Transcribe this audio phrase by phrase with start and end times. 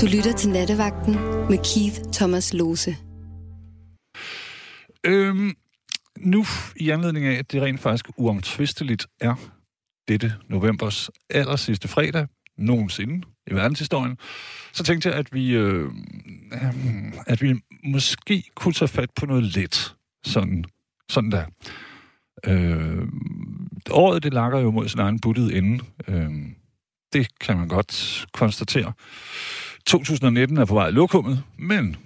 [0.00, 1.14] Du lytter til Nattevagten
[1.50, 2.96] med Keith Thomas Lose.
[5.04, 5.54] Øhm,
[6.16, 6.44] nu
[6.76, 9.34] i anledning af, at det rent faktisk uomtvisteligt er
[10.08, 12.26] dette novembers aller sidste fredag
[12.58, 14.18] nogensinde i verdenshistorien,
[14.72, 15.84] så tænkte jeg, at vi, øh,
[16.52, 17.54] øh, at vi
[17.84, 19.94] måske kunne tage fat på noget let.
[20.24, 20.64] Sådan,
[21.08, 21.44] sådan der.
[22.46, 23.08] Øh,
[23.90, 25.84] året, det lakker jo mod sin egen buttede ende.
[26.08, 26.30] Øh,
[27.12, 28.92] det kan man godt konstatere.
[29.88, 31.96] 2019 er på vej lokummet, men,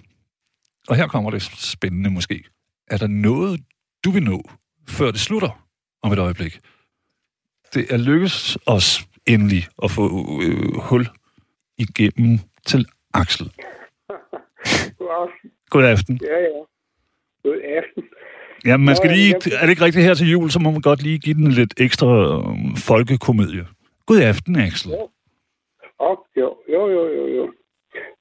[0.87, 2.43] og her kommer det spændende måske,
[2.87, 3.61] er der noget,
[4.05, 4.41] du vil nå,
[4.89, 5.67] før det slutter
[6.01, 6.59] om et øjeblik?
[7.73, 10.03] Det er lykkes os endelig at få
[10.43, 11.07] øh, hul
[11.77, 13.45] igennem til Axel.
[15.69, 16.19] God aften.
[16.23, 16.59] Ja, ja.
[17.43, 18.03] God aften.
[18.65, 21.03] Ja, man skal lige, er det ikke rigtigt her til jul, så må man godt
[21.03, 23.67] lige give den lidt ekstra øh, folkekomedie.
[24.05, 24.91] God aften, Axel.
[25.99, 27.53] Og, jo, jo, jo, jo, jo.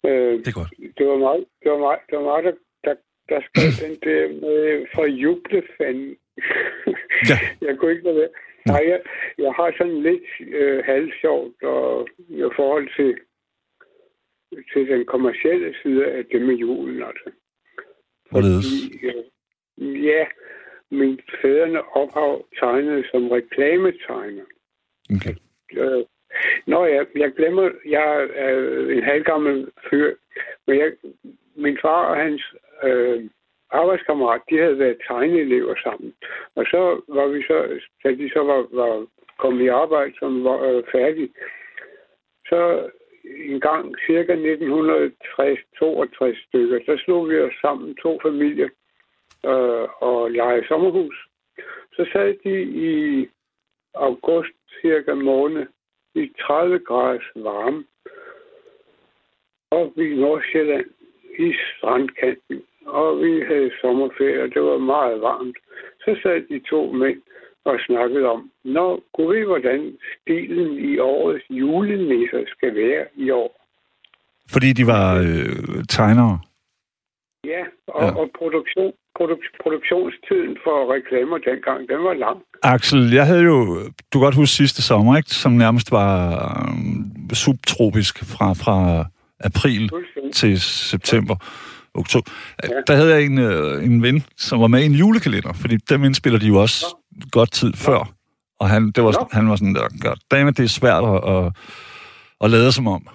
[0.06, 0.72] Øh, Det er godt.
[0.98, 2.94] det var mig, det var mig, det var mig der, der,
[3.28, 6.16] der skrev den der med fra jublefanden.
[7.30, 7.38] Ja.
[7.66, 8.28] jeg kunne ikke lade være.
[8.66, 9.00] Nej, jeg,
[9.38, 13.10] jeg har sådan lidt øh, halvsjovt og i forhold til,
[14.72, 17.30] til den kommercielle side af det med julen, altså.
[18.30, 18.66] Hvorledes?
[19.02, 20.24] Øh, ja,
[20.90, 24.44] min fædrene ophav tegnede som reklametegner.
[25.16, 25.34] Okay.
[25.72, 26.04] Øh,
[26.66, 30.14] Nå jeg, jeg glemmer, jeg er en halvgammel fyr,
[30.66, 30.92] men jeg,
[31.54, 33.24] min far og hans øh,
[33.70, 36.14] arbejdskammerat, de havde været tegneelever sammen.
[36.54, 39.06] Og så var vi så, da de så var, var
[39.38, 41.28] kommet i arbejde, som var øh, færdige,
[42.48, 42.90] så
[43.24, 44.38] en gang cirka 1960-62
[46.48, 48.68] stykker, så slog vi os sammen, to familier,
[49.46, 51.28] øh, og lejede sommerhus.
[51.92, 53.28] Så sad de i
[53.94, 55.66] august cirka måned
[56.14, 57.84] i 30 graders varme
[59.70, 60.86] op i Nordsjælland
[61.38, 62.58] i strandkanten.
[62.86, 65.56] Og vi havde sommerferie, og det var meget varmt.
[66.04, 67.20] Så sad de to mænd
[67.64, 73.50] og snakkede om, når kunne vi, hvordan stilen i årets julenisser skal være i år?
[74.52, 76.40] Fordi de var øh, tegnere.
[77.44, 78.06] Ja, og, Ja.
[78.06, 78.12] ja.
[78.20, 82.38] og produktion, produk, produktionstiden for reklamer dengang, den var lang.
[82.62, 83.56] Axel, jeg havde jo,
[84.12, 85.30] du kan godt huske sidste sommer, ikke?
[85.30, 86.12] som nærmest var
[86.68, 89.04] øh, subtropisk fra, fra
[89.40, 89.90] april
[90.34, 91.36] til september,
[91.94, 92.30] oktober.
[92.62, 92.68] Ja.
[92.86, 96.04] Der havde jeg en, øh, en ven, som var med i en julekalender, fordi dem
[96.04, 96.96] indspiller de jo også
[97.30, 98.12] godt tid før.
[98.60, 99.28] Og han, det var, Nå.
[99.32, 101.52] han var sådan der, goddammit, det er svært at, at,
[102.40, 103.06] at lade som om.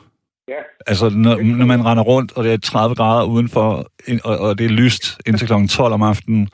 [0.48, 3.88] Ja, Altså, når, når man render rundt, og det er 30 grader udenfor,
[4.24, 5.54] og, og det er lyst indtil kl.
[5.70, 6.50] 12 om aftenen,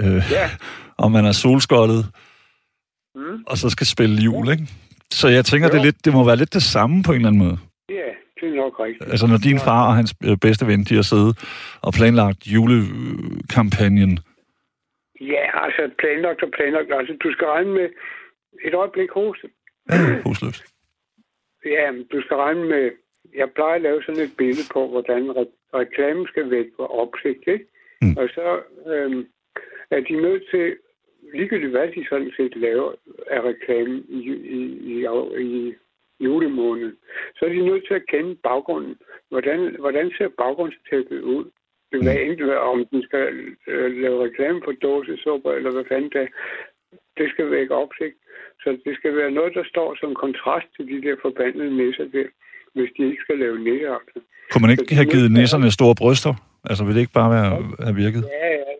[0.00, 0.46] øh, ja.
[1.02, 2.04] og man er solskoldet,
[3.14, 3.44] Mm.
[3.46, 4.66] og så skal spille jul, ikke?
[5.10, 5.74] Så jeg tænker, Jo.
[5.74, 7.58] det, lidt, det må være lidt det samme på en eller anden måde.
[7.88, 8.08] Ja,
[8.40, 9.10] det er nok rigtigt.
[9.10, 11.32] Altså, når din far og hans øh, bedste ven, de har siddet
[11.82, 14.12] og planlagt julekampagnen.
[15.20, 16.88] Ja, altså planlagt og planlagt.
[17.00, 17.88] Altså, du skal regne med
[18.66, 19.46] et øjeblik hoste.
[21.76, 22.84] Ja, men du skal regne med...
[23.34, 27.42] Jeg plejer at lave sådan et billede på, hvordan re- reklamen skal vække på opsigt,
[27.46, 27.66] ikke?
[28.02, 28.08] Mm.
[28.08, 28.16] Mm.
[28.16, 28.60] Og så
[28.92, 29.26] øhm,
[29.90, 30.76] er de nødt til,
[31.34, 32.92] ligegyldigt hvad de sådan set laver
[33.26, 34.20] af reklame i,
[34.58, 34.60] i,
[34.94, 35.06] i,
[35.40, 35.74] i
[36.20, 36.96] julemåneden,
[37.36, 38.96] så er de nødt til at kende baggrunden.
[39.28, 41.44] Hvordan, hvordan ser baggrundstæppet ud?
[41.92, 42.06] Det Mm.
[42.06, 43.24] vil enten være, om den skal
[43.66, 46.28] øh, lave reklame for dåsesupper, eller hvad fanden det.
[47.18, 48.16] Det skal vække opsigt.
[48.62, 52.26] Så det skal være noget, der står som kontrast til de der forbandede nisser der,
[52.74, 53.56] hvis de ikke skal lave.
[53.98, 54.18] Altså.
[54.50, 56.32] Kunne man ikke have givet nisserne store bryster?
[56.68, 57.48] Altså, ville det ikke bare være,
[57.86, 58.22] have virket?
[58.40, 58.72] Ja, ja.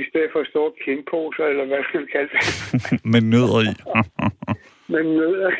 [0.00, 2.42] I stedet for store kindposer, eller hvad skal man kalde det.
[3.12, 3.72] Med nødder i.
[4.92, 5.50] Men nødder,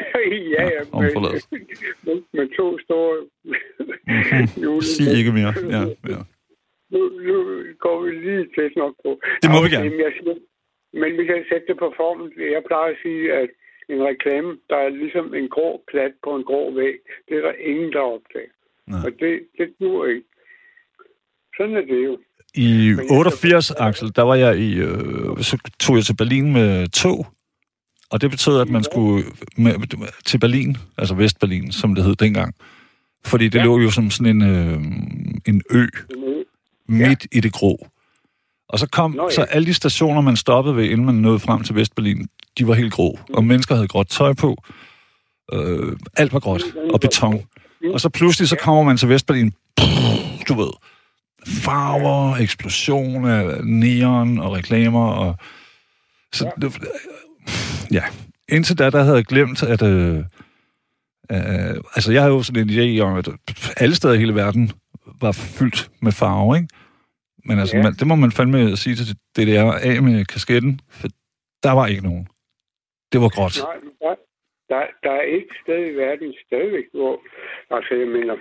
[0.56, 0.80] ja, ja.
[0.92, 1.48] Om forladelse.
[2.06, 3.14] med, med to store
[4.64, 4.82] jule.
[4.82, 5.52] Sig ikke mere.
[5.76, 6.20] Ja, ja.
[6.92, 7.36] Nu, nu
[7.84, 9.10] går vi lige tæt nok på.
[9.42, 9.90] Det må vi gerne.
[9.90, 10.34] Men, jeg siger,
[11.00, 12.26] men vi kan sætte det på formen.
[12.56, 13.50] Jeg plejer at sige, at
[13.88, 16.96] en reklame, der er ligesom en grå plat på en grå væg,
[17.28, 18.54] det er der ingen, der opdager.
[18.86, 19.00] Nej.
[19.04, 20.26] Og det, det dur ikke.
[21.56, 22.19] Sådan er det jo.
[22.54, 24.78] I 88, Axel, der var jeg i...
[24.78, 27.26] Øh, så tog jeg til Berlin med tog.
[28.10, 29.25] Og det betød, at man skulle
[29.56, 29.72] med,
[30.25, 32.54] til Berlin, altså Vestberlin, som det hed dengang.
[33.25, 33.60] Fordi det ja.
[33.60, 33.64] Ja.
[33.64, 34.76] lå jo som sådan en, øh,
[35.46, 35.87] en ø
[36.88, 37.88] midt i det grå.
[38.69, 39.30] Og så kom Nå ja.
[39.30, 42.28] så alle de stationer, man stoppede ved, inden man nåede frem til Vestberlin,
[42.58, 43.18] de var helt grå.
[43.34, 44.64] Og mennesker havde gråt tøj på.
[45.52, 46.62] Øh, alt var gråt.
[46.92, 47.42] Og beton.
[47.92, 49.52] Og så pludselig så kommer man til Vestberlin.
[50.48, 50.70] Du ved,
[51.46, 55.06] farver, eksplosion af neon og reklamer.
[55.06, 55.36] Og,
[56.32, 56.50] så,
[57.92, 58.02] ja.
[58.48, 60.24] Indtil da, der havde jeg glemt, at, øh,
[61.32, 61.38] Uh,
[61.96, 63.28] altså, jeg har jo sådan en idé om, at
[63.76, 64.72] alle steder i hele verden
[65.20, 66.68] var fyldt med farve, ikke?
[67.44, 67.82] Men altså, Ja.
[67.82, 71.08] man, det må man fandme sige til DDR af med kasketten, for
[71.62, 72.26] der var ikke nogen.
[73.14, 73.55] Det var gråt.
[73.69, 73.93] Nej, men
[74.70, 77.14] der, der, er et sted i verden stadigvæk, hvor...
[77.70, 78.37] Altså, jeg mener...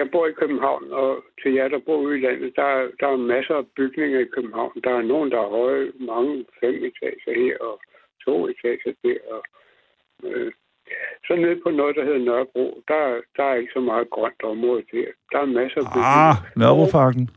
[0.00, 3.08] Jeg bor i København, og til jer, der bor ude i landet, der, er- der
[3.08, 4.72] er masser af bygninger i København.
[4.84, 7.80] Der er nogen, der er høje, mange fem etager her, og
[8.24, 9.18] to etager der.
[9.34, 9.42] Og,
[10.24, 10.52] øh,
[11.26, 14.82] så ned på noget, der hedder Nørrebro, der, der er ikke så meget grønt område
[14.92, 15.06] der.
[15.32, 16.28] Der er masser af bygninger.
[16.30, 17.30] Ah, Nørrebroparken.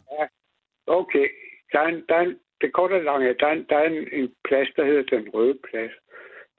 [0.87, 1.27] Okay,
[1.71, 3.77] der er en, der er en, det korte og lange, er, der er, en, der
[3.77, 5.91] er en, en plads, der hedder Den Røde Plads.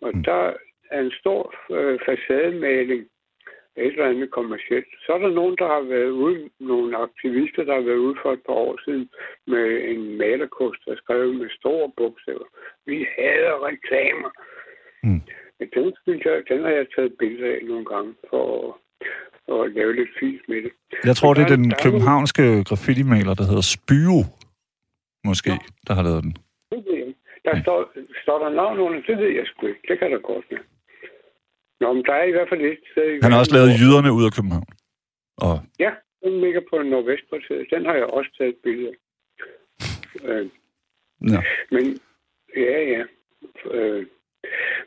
[0.02, 0.22] Og mm.
[0.22, 0.52] der
[0.90, 3.02] er en stor øh, facademaling
[3.76, 4.86] af et eller andet kommercielt.
[5.04, 8.32] Så er der nogen, der har været ude, nogle aktivister, der har været ude for
[8.32, 9.08] et par år siden
[9.46, 12.48] med en malerkost, der skrev med store bogstaver.
[12.86, 14.30] Vi hader reklamer.
[15.02, 15.20] Mm.
[15.58, 18.44] Men den, synes jeg, den har jeg taget billeder af nogle gange for
[19.48, 20.72] at, at lave lidt fis med det.
[21.04, 24.20] Jeg tror, det er Der- den der er- københavnske graffiti-maler, der hedder Spyro,
[25.24, 25.56] måske, Nå.
[25.86, 26.32] der har lavet den.
[26.70, 27.14] Det ved jeg.
[27.44, 27.92] Der står,
[28.22, 29.80] står der navn under, det ved jeg sgu ikke.
[29.88, 30.64] Det kan der godt være.
[31.80, 33.06] Nå, men der er i hvert fald et sted...
[33.12, 34.68] i Han har også lavet jyderne ud af København.
[35.36, 35.92] Og Ja,
[36.24, 37.66] den ligger på Nordvestkvarteret.
[37.70, 38.96] Den har jeg også taget et billede af.
[40.24, 40.46] Øh,
[41.32, 41.40] ja.
[41.70, 41.84] men,
[42.56, 43.02] ja, ja.
[43.74, 44.06] Øh,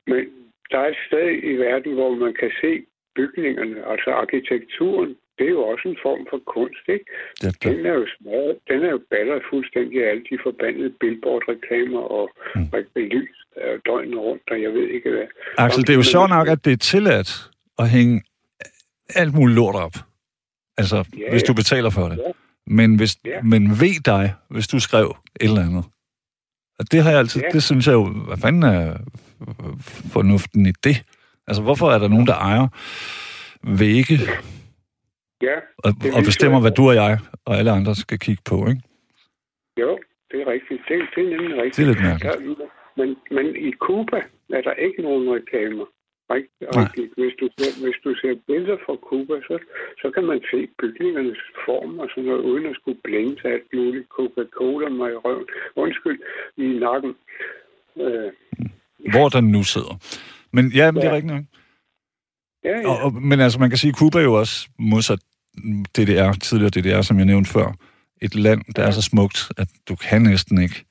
[0.08, 0.22] men
[0.72, 2.86] der er et sted i verden, hvor man kan se
[3.16, 5.18] bygningerne, altså arkitekturen.
[5.42, 7.06] Det er jo også en form for kunst, ikke?
[7.42, 7.64] Det, det.
[7.72, 8.58] Den er jo smadret.
[8.72, 12.68] Den er jo balleret fuldstændig af alle de forbandede billboard-reklamer og Mm.
[13.16, 13.36] lys
[13.88, 15.28] døgnet rundt, og jeg ved ikke hvad.
[15.58, 17.50] Axel, det er jo sjovt nok, at det er tilladt
[17.80, 18.22] at hænge
[19.16, 19.96] alt muligt lort op.
[20.78, 21.56] Altså, Ja, hvis du ja.
[21.56, 22.18] betaler for det.
[22.18, 22.32] Ja.
[22.68, 23.42] Men, hvis, Ja.
[23.42, 25.06] men ved dig, hvis du skrev
[25.40, 25.86] et eller andet.
[26.80, 27.48] Og det har jeg altid, Ja.
[27.50, 28.98] det synes jeg jo, hvad fanden er
[30.14, 31.04] fornuften i det?
[31.48, 32.68] Altså, hvorfor er der nogen, der ejer
[33.64, 34.20] vægge
[35.42, 35.56] Ja,
[35.86, 38.82] og, og bestemmer, hvad du og jeg og alle andre skal kigge på, ikke?
[39.82, 40.00] jo,
[40.32, 40.82] det er rigtigt.
[40.88, 41.76] Det, det er nemlig rigtigt.
[41.78, 42.58] Det er lidt mærkeligt.
[42.60, 42.66] Der,
[43.00, 44.20] men, men i Cuba
[44.58, 45.86] er der ikke nogen reklamer.
[46.36, 46.84] Rigtig, Nej.
[46.84, 47.04] rigtig.
[47.22, 49.56] Hvis, du ser, hvis du ser billeder fra Cuba, så,
[50.02, 53.70] så kan man se bygningernes form og sådan noget, uden at skulle blænde til alt
[53.74, 54.06] muligt.
[54.18, 55.46] Coca-Cola mig i røven.
[55.76, 56.20] Undskyld,
[56.58, 57.14] i nakken.
[58.04, 58.30] Øh,
[59.14, 59.94] Hvor den nu sidder.
[60.56, 61.16] Men ja, men det er Ja.
[61.16, 61.44] rigtigt nok.
[62.64, 62.88] ja, ja.
[62.90, 65.20] Og, og, men altså, man kan sige, at Cuba er jo også modsat
[65.98, 67.68] DDR, tidligere DDR, som jeg nævnte før,
[68.22, 70.86] et land, der er så smukt, at du kan næsten ikke...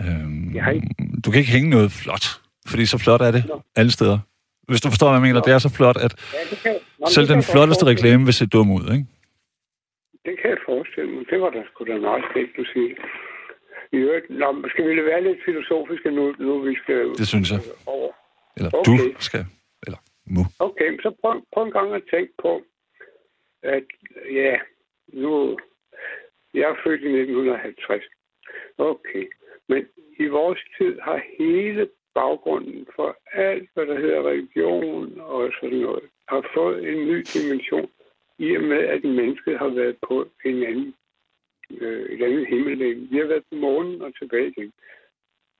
[0.00, 0.94] Øhm, Jeg ikke-
[1.24, 2.24] du kan ikke hænge noget flot,
[2.70, 3.62] fordi så flot er det Nå.
[3.76, 4.18] alle steder.
[4.68, 5.44] Hvis du forstår, hvad jeg mener, Nå.
[5.46, 8.34] det er så flot, at ja det kan, Nå, selv det den flotteste reklame vil
[8.34, 9.06] se dum ud, ikke?
[10.26, 11.22] Det kan jeg forestille mig.
[11.30, 12.94] Det var da sgu da meget skægt, du siger.
[13.96, 17.60] I øvrigt, nå, skal vi være lidt filosofiske nu, nu vi skal Det synes jeg.
[17.94, 18.10] over?
[18.56, 18.86] Eller Okay.
[18.88, 18.94] du
[19.28, 19.44] skal,
[19.86, 19.98] eller
[20.34, 20.42] mu.
[20.68, 22.50] Okay, så prøv, prøv en gang at tænke på,
[23.62, 23.84] at
[24.30, 24.58] ja,
[25.08, 25.58] nu...
[26.54, 28.04] Jeg er født i 1950.
[28.78, 29.30] Okay,
[29.68, 35.78] men i vores tid har hele baggrunden for alt, hvad der hedder religion og sådan
[35.78, 37.90] noget, har fået en ny dimension
[38.38, 40.94] i og med, at mennesket har været på en anden,
[41.70, 43.08] øh, et andet himmellegeme.
[43.10, 44.72] Vi har været på månen og tilbage igen.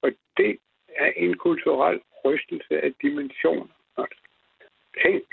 [0.03, 0.59] Og det
[0.89, 3.75] er en kulturel rystelse af dimensioner.
[5.03, 5.25] Tænk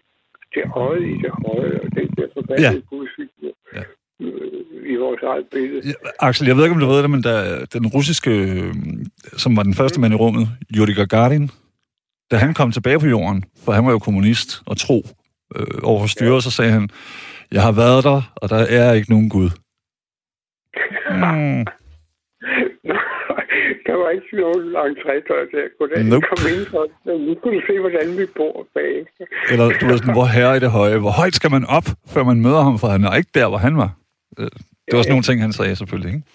[0.55, 2.73] det øjet i det høje, og den der forbandede Ja.
[2.73, 2.79] ja.
[2.89, 3.83] gudsfigur Ja.
[4.25, 5.81] øh, i vores eget billede.
[5.87, 5.93] Ja,
[6.27, 8.73] Axel, jeg ved ikke, om du ved det, men der, den russiske, øh,
[9.37, 11.49] som var den første mand i rummet, Yuri Gagarin,
[12.31, 15.03] da han kom tilbage på jorden, for han var jo kommunist og tro
[15.55, 16.89] øh, over for styret, så sagde han,
[17.51, 19.49] jeg har været der, og der er ikke nogen Gud.
[21.11, 21.65] Mm.
[23.87, 25.65] Der var ikke nogen entrédør der.
[25.79, 26.25] Goddag, Nope.
[26.31, 26.83] kom ind for
[27.27, 28.93] Nu skulle du se, hvordan vi bor bag.
[29.51, 32.23] Eller du ved sådan, hvor herre i det høje, hvor højt skal man op, før
[32.29, 33.91] man møder ham, for han er ikke der, hvor han var.
[34.39, 34.49] Øh,
[34.85, 36.25] Det var sådan nogle ting, han sagde selvfølgelig, ikke?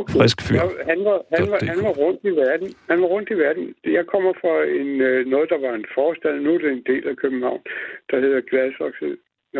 [0.00, 0.14] Okay.
[0.18, 0.56] Frisk fyr.
[0.60, 2.68] Ja, han, var, han, var, han var rundt i verden.
[2.90, 3.64] Han var rundt i verden.
[3.98, 6.32] Jeg kommer fra en, øh, noget, der var en forstad.
[6.46, 7.62] Nu er det en del af København,
[8.10, 9.08] der hedder Gladsaxe.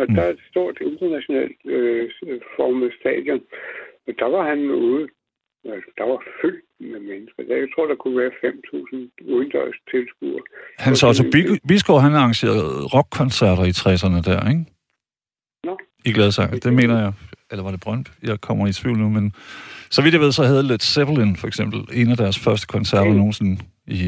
[0.01, 0.15] Og Mm.
[0.15, 2.03] der er et stort internationalt øh,
[2.55, 3.41] formet stadion.
[4.07, 5.03] Og der var han ude.
[5.99, 6.65] Der var fyldt
[7.11, 7.41] mennesker.
[7.61, 10.41] Jeg tror, der kunne være 5.000 udendørs tilskuere.
[10.79, 14.65] Hans Otto Bi- Biskov, han arrangerede rockkoncerter i 60'erne der, ikke?
[15.63, 15.77] Nå.
[16.05, 16.59] I Gladsaxe.
[16.59, 17.13] Det mener jeg.
[17.51, 18.09] Eller var det Brøndby?
[18.23, 19.33] Jeg kommer i tvivl nu, men...
[19.89, 23.11] Så vidt jeg ved, så havde Led Zeppelin for eksempel en af deres første koncerter
[23.11, 23.17] Mm.
[23.17, 24.01] nogensinde i...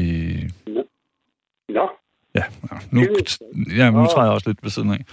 [1.68, 1.88] Nå,
[2.34, 2.42] Ja,
[2.72, 3.38] ja nu, Det
[3.76, 4.06] ja, nu Nå.
[4.06, 5.04] træder jeg også lidt ved siden af.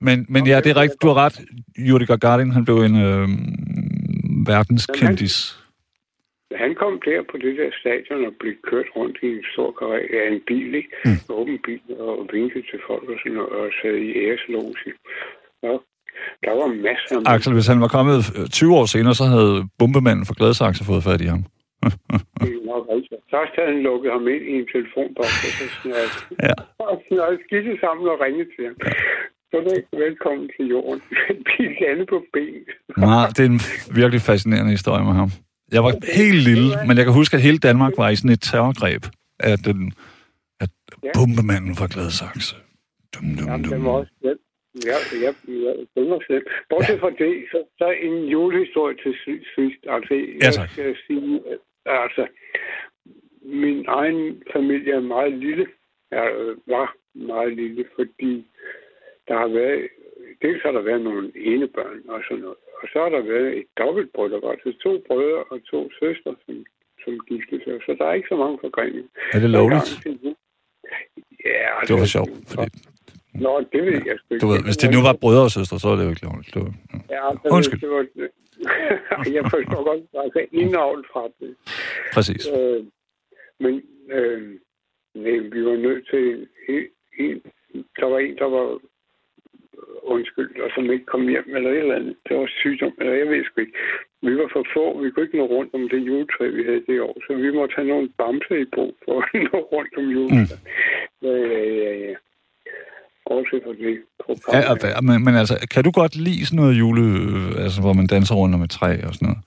[0.00, 1.02] Men, men ja, det er rigtigt.
[1.02, 1.40] Du har ret.
[1.78, 3.28] Yuri Gagarin, han blev en øh,
[4.46, 5.58] verdenskendis.
[6.62, 10.22] Han kom der på det der stadion og blev kørt rundt i en stor karriere
[10.26, 10.90] af en bil, ikke?
[11.04, 11.34] Mm.
[11.40, 14.74] åben bil, og vinkede til folk og sådan noget, og sad i æresloge.
[15.66, 15.74] Ja,
[16.44, 17.34] der var masser af...
[17.34, 18.18] Axel, hvis han var kommet
[18.52, 21.42] 20 øh, år senere, så havde bombemanden for Gladsaxe fået fat i ham.
[22.42, 23.20] det er nok rigtigt.
[23.34, 26.12] Først havde han lukket ham ind i en telefonboks, og så snart,
[26.48, 26.56] ja.
[27.28, 28.76] og skidte sammen og ringede til ham.
[29.50, 31.00] Så er velkommen til jorden.
[31.48, 32.62] Bil andet på ben.
[33.06, 33.62] Nej, det er en
[34.00, 35.30] virkelig fascinerende historie med ham.
[35.72, 38.42] Jeg var helt lille, men jeg kan huske, at hele Danmark var i sådan et
[38.42, 39.02] terrorgreb
[39.40, 39.92] af den
[40.60, 40.70] at
[41.16, 42.56] bombemanden fra Gladsaxe.
[43.14, 43.84] Dum, dum, Jamen, dum.
[43.84, 44.12] var også.
[44.90, 45.30] Ja, ja,
[45.64, 46.48] ja, det var slemt.
[46.70, 47.00] Bortset ja.
[47.02, 49.14] fra det, så, så en julehistorie til
[49.54, 49.82] sidst.
[49.88, 50.60] Altså, ja, tak.
[50.60, 51.40] jeg skal sige,
[51.86, 52.26] altså,
[53.42, 55.66] min egen familie er meget lille.
[56.10, 56.32] Jeg
[56.66, 58.46] var meget lille, fordi
[59.28, 59.88] der har været,
[60.42, 62.56] dels har der været nogle enebørn og sådan noget.
[62.84, 66.54] Og så har der været et dobbeltbryllup, altså to brødre og to søstre, som,
[67.04, 67.74] som giftede sig.
[67.86, 69.10] Så der er ikke så mange forgreninger.
[69.34, 69.90] Er det lovligt?
[71.44, 72.68] Ja, altså, det var sjovt, fordi...
[73.44, 74.42] Nå, det ved jeg sgu ikke.
[74.42, 76.56] Du ved, hvis det nu var brødre og søstre, så er det jo ikke lovligt.
[76.56, 76.72] Var...
[77.14, 77.80] Ja, altså, Undskyld.
[77.80, 78.02] Det var...
[79.36, 81.52] jeg forstår godt, altså indavl fra det.
[82.14, 82.42] Præcis.
[82.56, 82.80] Øh,
[83.64, 83.74] men
[84.16, 84.40] øh,
[85.54, 86.24] vi var nødt til
[86.68, 86.84] en,
[87.24, 87.36] en,
[87.98, 88.66] der var en, der var
[90.16, 92.16] undskyld, og som ikke kom hjem eller et eller andet.
[92.26, 93.78] Det var sygdom, eller jeg ved sgu ikke.
[94.26, 97.00] Vi var for få, vi kunne ikke nå rundt om det juletræ, vi havde det
[97.08, 100.60] år, så vi måtte have nogle bamser i brug for at nå rundt om juletræet.
[100.64, 101.28] Mm.
[101.28, 102.14] Ja, ja, ja, ja.
[103.26, 103.96] Også for det.
[104.94, 107.06] Ja, men, men altså, kan du godt lide sådan noget jule,
[107.64, 109.42] altså, hvor man danser rundt om et træ og sådan noget?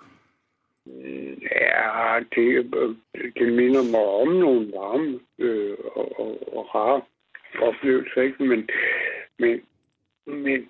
[1.57, 2.47] Ja, det,
[3.39, 7.01] det minder mig om nogle varme øh, og, og, og rare
[7.67, 8.43] oplevelser, ikke?
[8.43, 8.69] Men,
[9.39, 9.61] men
[10.27, 10.69] men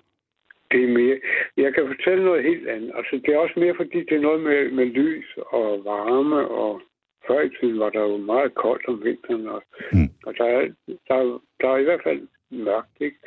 [0.70, 1.20] det er mere...
[1.56, 2.92] Jeg kan fortælle noget helt andet.
[2.94, 6.82] Altså, det er også mere, fordi det er noget med, med lys og varme, og
[7.26, 9.62] før i tiden var der jo meget koldt om vinteren, og,
[9.92, 10.08] mm.
[10.26, 10.68] og der, er,
[11.08, 13.18] der, der er i hvert fald mørkt, ikke?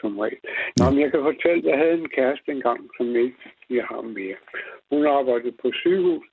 [0.00, 0.38] Som regel.
[0.78, 3.36] Nå, men jeg kan fortælle, at jeg havde en kæreste engang, som ikke
[3.70, 4.36] jeg har mere.
[4.90, 6.26] Hun arbejdede på sygehus,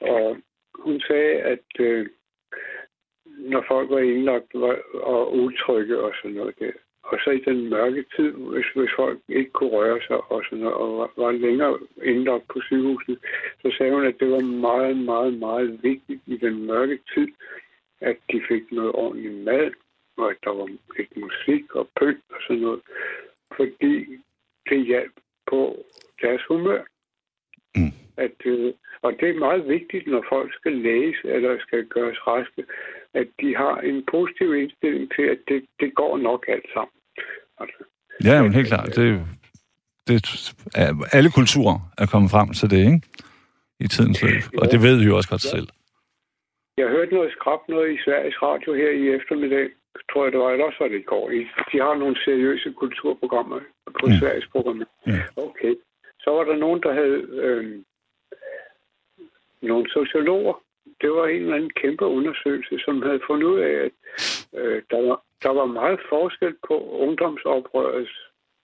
[0.00, 0.36] og
[0.74, 2.08] hun sagde, at øh,
[3.24, 6.72] når folk var indlagt var, og utrygge og sådan noget der,
[7.12, 10.58] og så i den mørke tid, hvis, hvis folk ikke kunne røre sig og, sådan
[10.58, 13.18] noget, og var, var længere indlagt på sygehuset,
[13.62, 17.28] så sagde hun, at det var meget, meget, meget vigtigt i den mørke tid,
[18.00, 19.70] at de fik noget ordentligt mad,
[20.16, 22.80] og at der var lidt musik og pynt og sådan noget,
[23.56, 23.94] fordi
[24.68, 25.12] det hjalp
[25.46, 25.84] på
[26.22, 26.82] deres humør.
[27.76, 27.92] Mm.
[28.16, 32.64] At, øh, og det er meget vigtigt, når folk skal læse eller skal gøres raske,
[33.14, 36.99] at de har en positiv indstilling til, at det, det går nok alt sammen.
[37.60, 37.78] Altså,
[38.24, 38.88] ja, men helt klart.
[38.96, 39.06] Det,
[40.08, 40.18] det,
[41.12, 43.00] alle kulturer er kommet frem til det, ikke?
[43.80, 44.42] I tidens løb.
[44.62, 45.50] Og det ved vi jo også godt ja.
[45.56, 45.68] selv.
[46.76, 49.66] Jeg hørte noget skrab noget i Sveriges Radio her i eftermiddag,
[50.10, 51.30] tror jeg det var, eller også var det i går.
[51.72, 53.60] De har nogle seriøse kulturprogrammer
[54.00, 54.12] på mm.
[54.18, 54.84] Sveriges programmer.
[55.06, 55.22] Ja.
[55.36, 55.74] Okay.
[56.22, 57.64] Så var der nogen, der havde øh,
[59.62, 60.54] nogle sociologer,
[61.00, 63.92] det var en eller anden kæmpe undersøgelse, som havde fundet ud af, at
[64.54, 68.08] øh, der, var, der var meget forskel på ungdomsoprøret,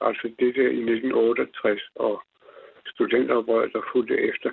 [0.01, 2.23] altså det der i 1968, og
[2.87, 4.51] studenteroprøret, der fulgte efter.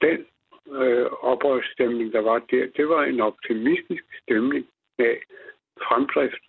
[0.00, 0.26] Den
[0.72, 4.66] øh, oprørsstemning, der var der, det var en optimistisk stemning
[4.98, 5.22] af
[5.86, 6.42] fremdrift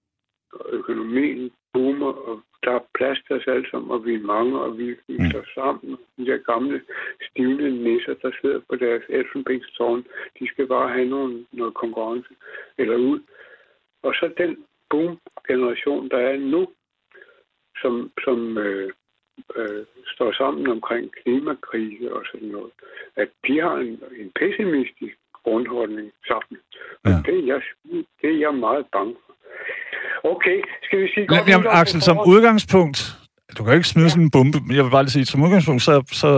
[0.51, 4.59] og økonomien boomer, og der er plads til os alle sammen, og vi er mange,
[4.59, 5.29] og vi mm.
[5.29, 5.97] står sammen.
[6.17, 6.81] De der gamle,
[7.29, 10.05] stivne nisser, der sidder på deres elfenbenstårn,
[10.39, 12.33] de skal bare have noget, noget konkurrence
[12.77, 13.19] eller ud.
[14.03, 14.57] Og så den
[14.89, 16.61] boom-generation, der er nu,
[17.81, 18.89] som, som øh,
[19.55, 22.71] øh, står sammen omkring klimakrise og sådan noget,
[23.15, 26.57] at de har en, en pessimistisk grundholdning sammen.
[27.05, 27.09] Ja.
[27.09, 27.61] Og det er, jeg,
[28.21, 29.33] det er jeg meget bange for.
[30.23, 31.47] Okay, skal vi sige godt...
[31.47, 32.99] Jamen, Axel, som udgangspunkt,
[33.57, 34.09] du kan ikke smide ja.
[34.09, 36.29] sådan en bombe, jeg vil bare lige sige, som udgangspunkt, så, så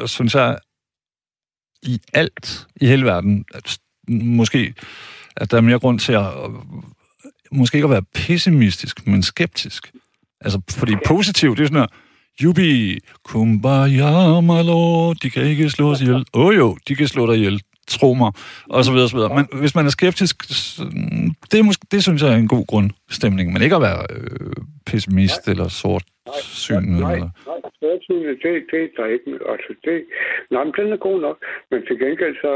[0.00, 0.58] uh, synes jeg,
[1.82, 3.78] i alt i hele verden, at
[4.40, 4.74] måske
[5.36, 6.28] at der er mere grund til at
[7.52, 9.90] måske ikke at være pessimistisk, men skeptisk.
[10.40, 11.06] Altså, fordi okay.
[11.06, 11.86] positivt, det er sådan her,
[12.42, 16.24] Jubi, kumbaya, my lord, de kan ikke slå os ihjel.
[16.34, 18.30] Åh oh, jo, de kan slå dig ihjel tro mig,
[18.74, 19.34] og så videre, og så videre.
[19.38, 20.36] Men hvis man er skeptisk,
[21.50, 24.56] det, er måske, det synes jeg er en god grundstemning, men ikke at være øh,
[24.86, 25.52] pessimist nej.
[25.52, 26.04] eller sort
[26.64, 26.74] syn.
[26.74, 27.30] Nej, nej, eller...
[27.46, 27.58] nej,
[28.42, 29.30] det, det er der ikke.
[29.52, 29.94] Altså, det,
[30.50, 31.36] nej, men den er god nok,
[31.70, 32.52] men til gengæld så...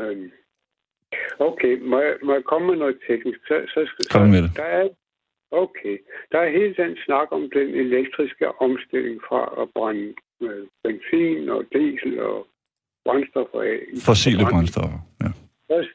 [0.00, 0.16] Øh,
[1.38, 3.38] okay, må jeg, må jeg komme med noget teknisk?
[3.48, 4.50] Så, så, Kom med det.
[4.56, 4.88] Der er,
[5.50, 5.96] okay,
[6.32, 11.64] der er hele den snak om den elektriske omstilling fra at brænde øh, benzin og
[11.72, 12.46] diesel og
[13.04, 13.78] brændstoffer af.
[14.06, 15.30] Fossile brændstoffer, ja.
[15.70, 15.90] Først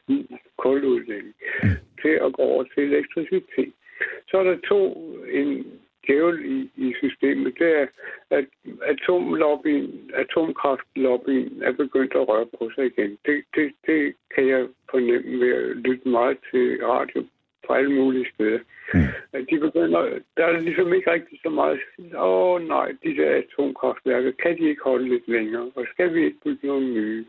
[0.58, 1.34] kuludlægning
[2.02, 3.72] til at gå over til elektricitet.
[4.28, 4.80] Så er der to
[5.40, 5.66] en
[6.06, 7.54] djævel i, i systemet.
[7.58, 7.86] Det er,
[8.30, 8.46] at
[8.92, 13.18] atomlobbyen, atomkraftlobbyen er begyndt at røre på sig igen.
[13.26, 17.20] Det, det, det kan jeg fornemme ved at lytte meget til radio
[17.66, 18.58] fra alle mulige steder.
[18.94, 19.00] Mm.
[19.50, 20.00] De begynder,
[20.36, 24.68] der er ligesom ikke rigtig så meget, åh oh, nej, de der atomkraftværker, kan de
[24.68, 25.70] ikke holde lidt længere?
[25.74, 27.24] Og skal vi ikke bygge nogle nye?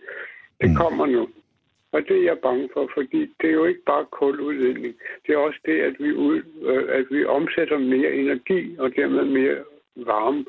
[0.62, 0.75] Det Mm.
[0.75, 1.29] kommer nu.
[1.91, 4.95] Og det er jeg bange for, fordi det er jo ikke bare kuludledning.
[5.27, 9.24] Det er også det, at vi, ud, øh, at vi omsætter mere energi og dermed
[9.25, 9.57] mere
[9.95, 10.45] varme.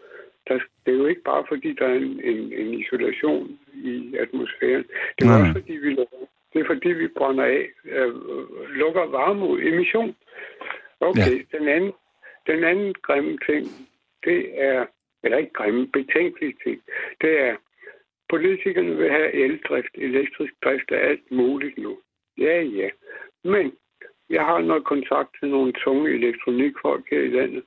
[0.49, 0.55] Der,
[0.87, 4.85] det er jo ikke bare fordi, der er en, en, en isolation i atmosfæren.
[5.19, 6.17] Det er Nej, også fordi, vi lukker.
[6.57, 8.15] Det er fordi, vi brænder af, øh,
[8.71, 10.17] lukker varme ud, emission.
[11.01, 11.59] Okay, ja.
[11.59, 11.93] den, anden,
[12.47, 13.67] den anden grimme ting,
[14.25, 14.87] det er,
[15.23, 16.83] eller ikke grimme, betænkelige ting,
[17.21, 17.57] det er,
[18.29, 21.99] politikerne vil have eldrift, elektrisk drift af alt muligt nu.
[22.39, 22.89] Ja, ja.
[23.45, 23.73] Men
[24.31, 27.65] jeg har noget kontakt til nogle tunge elektronikfolk her i landet,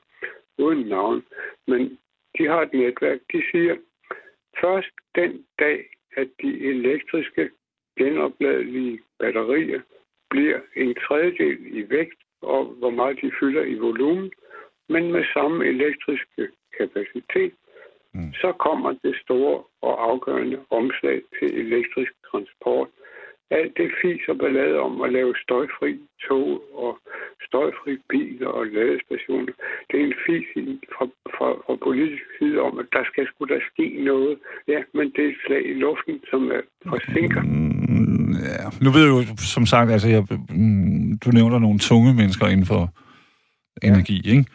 [0.57, 1.25] uden navn.
[1.67, 1.99] Men
[2.37, 3.19] de har et netværk.
[3.31, 3.75] De siger,
[4.61, 7.49] først den dag, at de elektriske
[7.99, 9.81] genopladelige batterier
[10.29, 14.31] bliver en tredjedel i vægt, og hvor meget de fylder i volumen,
[14.89, 16.43] men med samme elektriske
[16.77, 17.53] kapacitet,
[18.13, 18.33] Mm.
[18.33, 22.87] så kommer det store og afgørende omslag til elektrisk transport.
[23.51, 26.99] Alt det fis og ballade om at lave støjfri tog og
[27.47, 29.53] støjfri biler og ladestationer,
[29.91, 30.47] det er en fis
[30.93, 34.39] fra, fra, fra politisk side om, at der skal skulle der ske noget.
[34.67, 37.41] Ja, men det er et slag i luften, som er forsinker.
[37.41, 37.68] Mm,
[38.49, 38.69] ja.
[38.81, 42.65] Nu ved jeg jo, som sagt, altså, jeg, mm, du nævner nogle tunge mennesker inden
[42.65, 42.93] for
[43.81, 44.45] energi, ikke?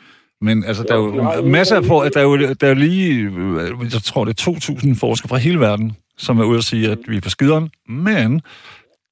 [0.41, 3.15] Men altså, der er Jo, masser af for, der er jo, der er jo lige,
[3.15, 6.91] øh, jeg tror, det er 2.000 forskere fra hele verden, som er ude at sige,
[6.91, 8.41] at vi er på skideren, men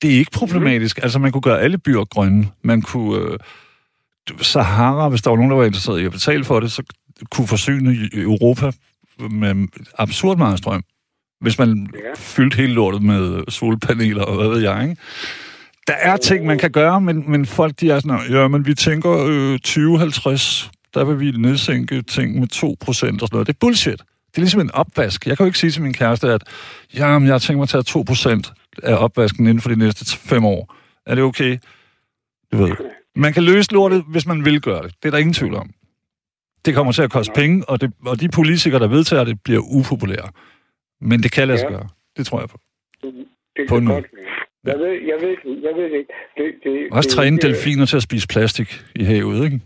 [0.03, 0.99] det er ikke problematisk.
[1.03, 2.49] Altså, man kunne gøre alle byer grønne.
[2.65, 3.19] Man kunne...
[3.19, 3.39] Øh,
[4.41, 6.83] Sahara, hvis der var nogen, der var interesseret i at betale for det, så
[7.31, 8.73] kunne forsyne Europa
[9.31, 10.83] med absurd meget strøm.
[11.43, 11.99] Hvis man Ja.
[12.17, 14.97] fyldte hele lortet med solpaneler og hvad ved jeg, ikke?
[15.87, 18.75] Der er ting, man kan gøre, men, men folk de er sådan, ja, men vi
[18.75, 23.47] tænker øh, 2050, der vil vi nedsænke ting med 2% og sådan noget.
[23.47, 23.99] Det er bullshit.
[23.99, 25.27] Det er ligesom en opvask.
[25.27, 26.43] Jeg kan jo ikke sige til min kæreste, at
[26.95, 30.75] jamen, jeg tænkt mig at tage 2% af opvasken inden for de næste fem år.
[31.07, 31.59] Er det okay?
[32.53, 32.73] Du ved.
[33.17, 34.95] Man kan løse lortet, hvis man vil gøre det.
[35.03, 35.71] Det er der ingen tvivl om.
[36.65, 39.61] Det kommer til at koste penge, og, det, og de politikere, der vedtager det, bliver
[39.61, 40.29] upopulære.
[41.11, 41.75] Men det kan lade sig Ja.
[41.77, 41.89] gøre.
[42.17, 42.59] Det tror jeg på.
[43.57, 44.07] Det På en godt.
[44.65, 46.13] Jeg ved, jeg ved, ikke- jeg ved det ikke.
[46.37, 49.61] Det, det, Også det, træne det- delfiner til at spise plastik i havet, ikke?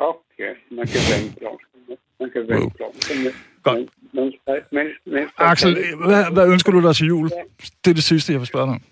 [0.00, 1.96] Åh, ja, man kan vande blomster.
[2.20, 2.84] Man kan blomster.
[3.62, 3.78] Godt.
[4.72, 5.72] Men, men, Axel,
[6.06, 7.28] hvad, hvad ønsker du dig til jul?
[7.84, 8.82] Det er det sidste, jeg vil spørge dig om.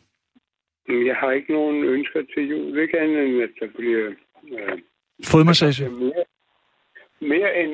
[1.08, 2.78] Jeg har ikke nogen ønsker til jul.
[2.78, 4.04] Ikke andet end, at der bliver,
[4.52, 4.78] øh,
[5.24, 5.88] Fodmassage?
[5.90, 6.24] mere,
[7.20, 7.72] mere end,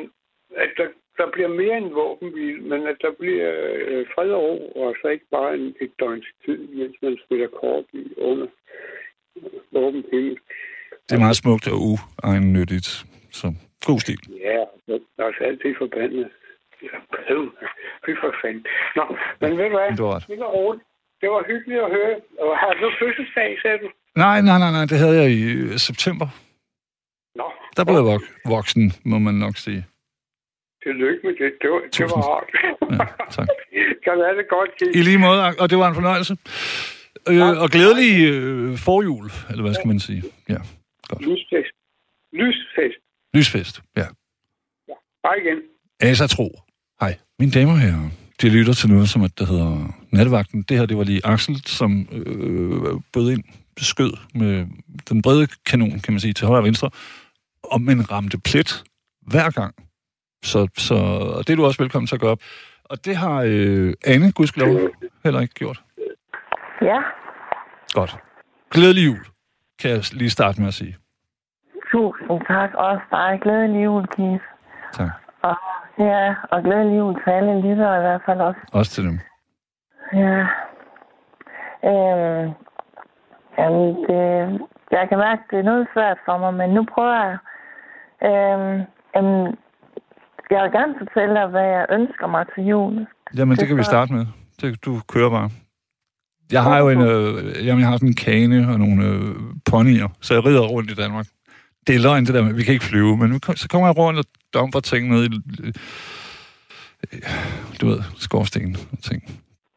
[0.57, 0.87] at der,
[1.21, 3.51] der bliver mere end våbenhvil, men at der bliver
[3.89, 7.49] øh, fred og ro, og så ikke bare en, et døgns tid, mens man spiller
[7.63, 8.47] kort i under
[9.75, 10.37] åben himmel.
[11.07, 12.89] Det er meget smukt og uegennyttigt.
[13.41, 13.47] Så
[13.89, 14.21] god stil.
[14.49, 16.29] Ja, der er altid forbandet.
[18.05, 18.65] Fy for fanden.
[18.97, 19.05] Nå,
[19.41, 19.91] men ved du hvad?
[19.91, 20.25] Har ret.
[20.29, 20.85] Det var roligt.
[21.21, 22.15] Det var hyggeligt at høre.
[22.39, 23.89] Og har du fødselsdag, sagde du?
[24.17, 26.27] Nej, nej, nej, nej, det havde jeg i øh, september.
[27.35, 29.85] Nå, Der blev jeg vok- voksen, må man nok sige.
[30.85, 31.51] Tillykke med det.
[31.63, 32.25] Det var, det var Tusind.
[32.31, 32.49] rart.
[32.93, 33.05] Ja,
[33.37, 33.49] tak.
[34.05, 34.89] kan have det godt, Kim?
[34.99, 36.37] I lige måde, og det var en fornøjelse.
[37.29, 40.23] Øh, og glædelig øh, forjul, eller hvad skal man sige?
[40.49, 40.61] Ja,
[41.21, 41.75] Lysfest.
[42.33, 42.99] Lysfest.
[43.35, 43.81] lysfest.
[43.97, 44.07] Ja.
[45.25, 45.59] Hej igen.
[46.01, 46.49] Asa Tro.
[47.01, 47.19] Hej.
[47.39, 48.09] Mine damer og herrer,
[48.43, 50.63] de lytter til noget, som at der hedder Nattevagten.
[50.63, 53.45] Det her, det var lige Axel, som øh, bød ind,
[53.79, 54.67] skød med
[55.09, 56.91] den brede kanon, kan man sige, til højre og venstre,
[57.63, 58.85] og men ramte plet
[59.23, 59.75] hver gang.
[60.43, 60.95] Så, så
[61.37, 62.39] og det er du også velkommen til at gøre op.
[62.85, 64.81] Og det har øh, Anne, gudskelov,
[65.25, 65.83] heller ikke gjort.
[66.83, 67.01] Ja,
[67.93, 68.17] Godt.
[68.71, 69.25] Glædelig jul,
[69.81, 70.97] kan jeg lige starte med at sige.
[71.93, 72.71] tusind tak.
[72.75, 73.39] Også dig.
[73.43, 74.45] Glædelig jul, Keith.
[74.93, 75.09] Tak.
[75.43, 75.57] Og,
[75.99, 78.61] ja, og glædelig jul til alle lyttere i hvert fald også.
[78.73, 79.19] Også til dem.
[80.13, 80.39] Ja.
[81.91, 82.53] Øhm,
[83.59, 87.39] jamen, det, jeg kan mærke, det er noget svært for mig, men nu prøver jeg.
[88.29, 88.81] Øhm,
[89.17, 89.57] øhm,
[90.51, 93.07] jeg vil gerne fortælle dig, hvad jeg ønsker mig til jul.
[93.37, 94.27] Jamen, det kan vi starte med.
[94.61, 95.51] Det, du kører bare.
[96.53, 99.35] Jeg har jo en, øh, jamen, jeg har sådan en kane og nogle øh,
[99.71, 101.27] ponyer, så jeg rider rundt i Danmark.
[101.87, 104.19] Det er løgn, det der med, vi kan ikke flyve, men så kommer jeg rundt
[104.19, 105.29] og dumper ting ned i,
[105.65, 105.73] øh,
[107.81, 109.23] du ved, skorstenen og ting.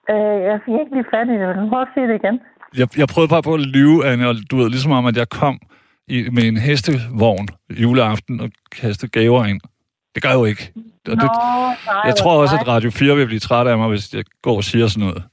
[0.10, 1.56] Øh, jeg fik ikke lige fat i det.
[1.56, 2.40] Du prøve at sige det igen?
[2.78, 5.30] Jeg, jeg prøvede bare på at lyve, Anne, og du ved, ligesom om, at jeg
[5.30, 5.60] kom
[6.08, 9.62] i, med en hestevogn juleaften og kastede gaver ind.
[10.16, 10.74] Det gør jeg jo ikke.
[11.10, 11.24] Og det, Nå,
[11.86, 12.76] nej, jeg tror også, at nej.
[12.76, 15.24] Radio 4 vil blive træt af mig, hvis jeg går og siger sådan noget.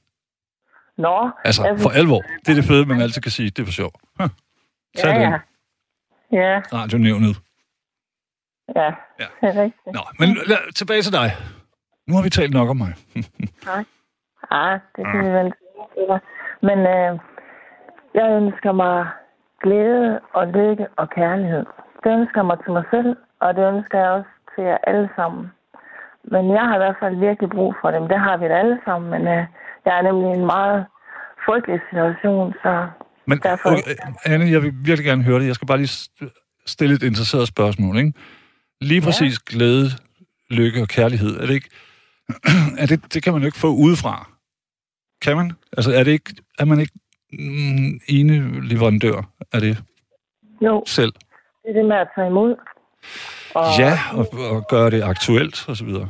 [0.97, 2.21] Nå, Altså, jeg for alvor.
[2.45, 3.49] Det er det fede, man altid kan sige.
[3.49, 3.91] Det er for sjov.
[4.19, 4.29] Huh.
[5.03, 5.21] Ja, den.
[5.21, 5.39] ja.
[6.31, 7.35] Ja, Radionævnet.
[8.75, 8.83] ja,
[9.19, 9.25] Ja.
[9.41, 9.85] det er rigtigt.
[9.93, 11.29] Nå, men lad, tilbage til dig.
[12.07, 12.93] Nu har vi talt nok om mig.
[14.51, 15.53] Ah, det kan vi vel.
[16.61, 17.11] Men øh,
[18.17, 19.07] jeg ønsker mig
[19.63, 21.65] glæde og lykke og kærlighed.
[22.03, 24.29] Det ønsker jeg mig til mig selv, og det ønsker jeg også
[24.61, 25.43] til jer alle sammen.
[26.33, 28.03] Men jeg har i hvert fald virkelig brug for dem.
[28.07, 29.43] Det har vi da alle sammen, men øh,
[29.85, 30.85] jeg er nemlig i en meget
[31.45, 32.87] frygtelig situation, så
[33.25, 33.95] Men Derfor- okay,
[34.25, 35.47] Anne, jeg vil virkelig gerne høre det.
[35.47, 37.97] Jeg skal bare lige st- stille et interesseret spørgsmål.
[37.97, 38.13] Ikke?
[38.81, 39.55] Lige præcis ja.
[39.57, 39.85] glæde,
[40.49, 41.33] lykke og kærlighed.
[41.41, 41.69] Er det ikke...
[42.81, 44.15] er det, det kan man jo ikke få udefra.
[45.21, 45.51] Kan man?
[45.77, 46.93] Altså, er, det ikke, er man ikke
[47.33, 48.35] mm, ene
[48.67, 49.17] leverandør
[49.53, 49.83] af det
[50.61, 51.13] jo, selv?
[51.63, 52.55] det er det med at tage imod.
[53.55, 56.09] Og Ja, og, og gøre det aktuelt og så videre.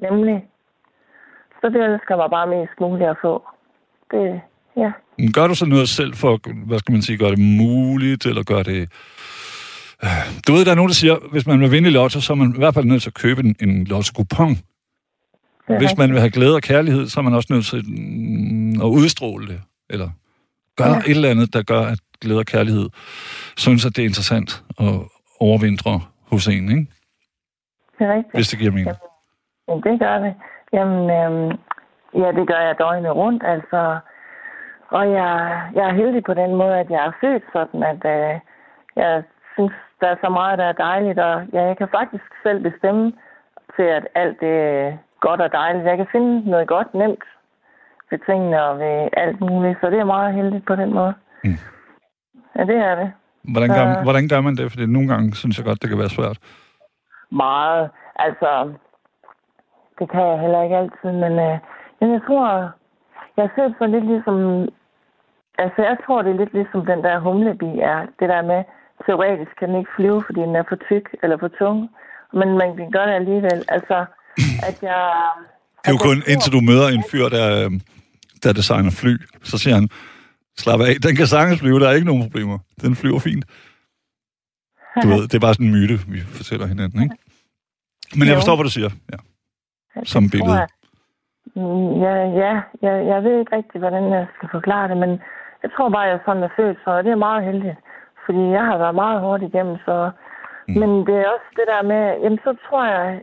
[0.00, 0.42] Nemlig.
[1.60, 3.42] Så det jeg mig bare mest muligt at få.
[4.10, 4.40] Det,
[4.76, 4.90] ja.
[5.34, 8.62] Gør du så noget selv for, hvad skal man sige, gøre det muligt, eller gøre
[8.62, 8.88] det...
[10.04, 10.08] Øh,
[10.46, 12.34] Du ved, der er nogen, der siger, hvis man vil vinde i lotto, så er
[12.36, 14.58] man i hvert fald nødt til at købe en, en lotto-coupon.
[15.78, 18.86] Hvis man vil have glæde og kærlighed, så er man også nødt til mm, at
[18.86, 19.60] udstråle det.
[19.90, 20.10] Eller
[20.76, 20.94] gøre Ja.
[20.94, 21.00] ja.
[21.00, 22.88] et eller andet, der gør, at glæde og kærlighed
[23.56, 24.94] synes, at det er interessant at
[25.40, 26.86] overvintre hos en, ikke?
[27.98, 28.34] Det er rigtigt.
[28.34, 28.96] hvis det giver mening.
[29.68, 30.34] Jamen, det gør det.
[30.72, 31.50] Jamen, øhm,
[32.22, 33.98] ja, det gør jeg døgnet rundt, altså.
[34.88, 38.40] Og jeg, jeg er heldig på den måde, at jeg er født sådan, at øh,
[38.96, 39.22] jeg
[39.54, 43.12] synes, der er så meget, der er dejligt, og ja, jeg kan faktisk selv bestemme
[43.76, 45.84] til, at alt det er godt og dejligt.
[45.84, 47.24] Jeg kan finde noget godt nemt
[48.10, 51.14] ved tingene og ved alt muligt, så det er meget heldigt på den måde.
[51.44, 51.58] Mm.
[52.56, 53.12] Ja, det er det.
[53.42, 54.02] Hvordan gør, Øh.
[54.02, 54.70] hvordan gør man det?
[54.72, 56.38] Fordi nogle gange synes jeg godt, det kan være svært.
[57.32, 57.90] Meget.
[58.16, 58.72] Altså,
[59.98, 61.58] det kan jeg heller ikke altid, men øh,
[62.00, 62.70] men jeg tror,
[63.36, 64.36] jeg ser det så lidt ligesom,
[65.58, 67.98] altså jeg tror, det er lidt ligesom den der humlebi er.
[68.20, 68.60] Det der med,
[69.06, 71.78] teoretisk kan den ikke flyve, fordi den er for tyk eller for tung,
[72.32, 73.58] men man kan gøre det alligevel.
[73.68, 73.96] Altså,
[74.68, 75.00] at jeg...
[75.82, 77.70] Det er jo kun tror- indtil du møder en fyr, der, øh,
[78.42, 79.12] der designer fly.
[79.42, 79.88] Så siger han,
[80.58, 82.58] slap af, den kan sagtens flyve, der er ikke nogen problemer.
[82.82, 83.44] Den flyver fint.
[85.02, 87.16] Du ved, det er bare sådan en myte, vi fortæller hinanden, ikke?
[88.18, 88.90] Men jeg forstår, hvad du siger.
[89.12, 89.18] Ja.
[89.96, 90.58] Ja, som billede.
[90.58, 90.68] jeg.
[91.56, 92.52] Mm, Ja, ja
[92.86, 95.10] jeg, jeg ved ikke rigtig, hvordan jeg skal forklare det, men
[95.62, 97.78] jeg tror bare, jeg er sådan er født, så det er meget heldigt.
[98.26, 100.10] Fordi jeg har været meget hårdt igennem, så...
[100.68, 100.74] Mm.
[100.80, 103.22] Men det er også det der med, jamen så tror jeg,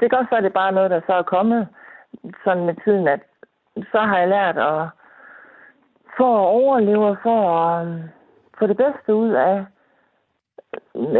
[0.00, 1.68] det kan også være, det er bare noget, der så er kommet
[2.44, 3.20] sådan med tiden, at
[3.92, 4.88] så har jeg lært at
[6.20, 8.02] for at overleve og for at um,
[8.58, 9.56] få det bedste ud af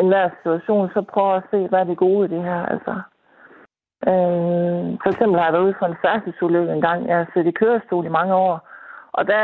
[0.05, 2.95] enhver situation, så prøve at se, hvad er det gode i det her, altså.
[4.11, 7.01] Øh, for eksempel har jeg været ude for en færdselsulykke en gang.
[7.09, 8.55] Jeg har siddet i kørestol i mange år.
[9.13, 9.43] Og der,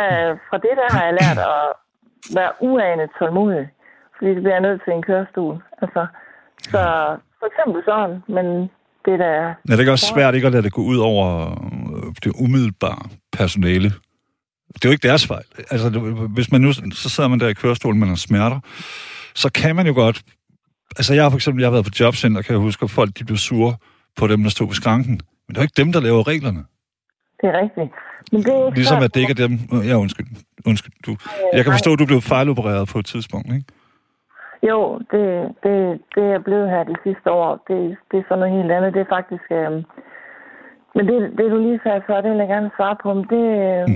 [0.49, 1.67] fra det der har jeg lært at
[2.39, 3.67] være uanet tålmodig.
[4.17, 5.55] Fordi det bliver jeg nødt til en kørestol.
[5.83, 6.07] Altså,
[6.73, 6.83] så
[7.39, 8.47] for eksempel sådan, men
[9.05, 9.33] det er da...
[9.69, 11.27] Ja, det er også svært ikke at lade det gå ud over
[11.97, 13.03] øh, det umiddelbare
[13.39, 13.91] personale.
[14.77, 15.45] Det er jo ikke deres fejl.
[15.71, 15.89] Altså,
[16.35, 18.61] hvis man nu, så sidder man der i kørestolen, man har smerter,
[19.35, 20.23] så kan man jo godt...
[20.99, 23.11] Altså, jeg har for eksempel jeg har været på jobcenter, kan jeg huske, at folk
[23.19, 23.75] de blev sure
[24.17, 25.21] på dem, der stod ved skranken.
[25.47, 26.63] Men det er jo ikke dem, der laver reglerne.
[27.41, 27.93] Det er rigtigt.
[28.33, 29.53] Men det er Ligesom at det ikke er dem...
[29.91, 30.27] Ja, undskyld.
[30.67, 31.17] undskyld du.
[31.53, 33.67] Jeg kan forstå, at du blev fejlopereret på et tidspunkt, ikke?
[34.71, 34.79] Jo,
[35.11, 35.25] det,
[35.65, 35.75] det,
[36.15, 37.51] det er blevet her de sidste år.
[37.69, 37.79] Det,
[38.11, 38.95] det er sådan noget helt andet.
[38.95, 39.47] Det er faktisk...
[39.61, 39.73] Øh,
[40.97, 43.09] men det, det du lige sagde før, det vil jeg gerne svare på.
[43.15, 43.87] Men det, øh,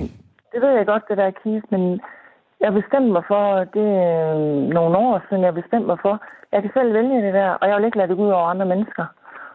[0.52, 1.82] det ved jeg godt, det der kis, men
[2.64, 3.44] jeg bestemte mig for,
[3.76, 6.14] det er øh, nogle år siden, jeg bestemte mig for,
[6.52, 8.48] jeg kan selv vælge det der, og jeg vil ikke lade det gå ud over
[8.52, 9.04] andre mennesker.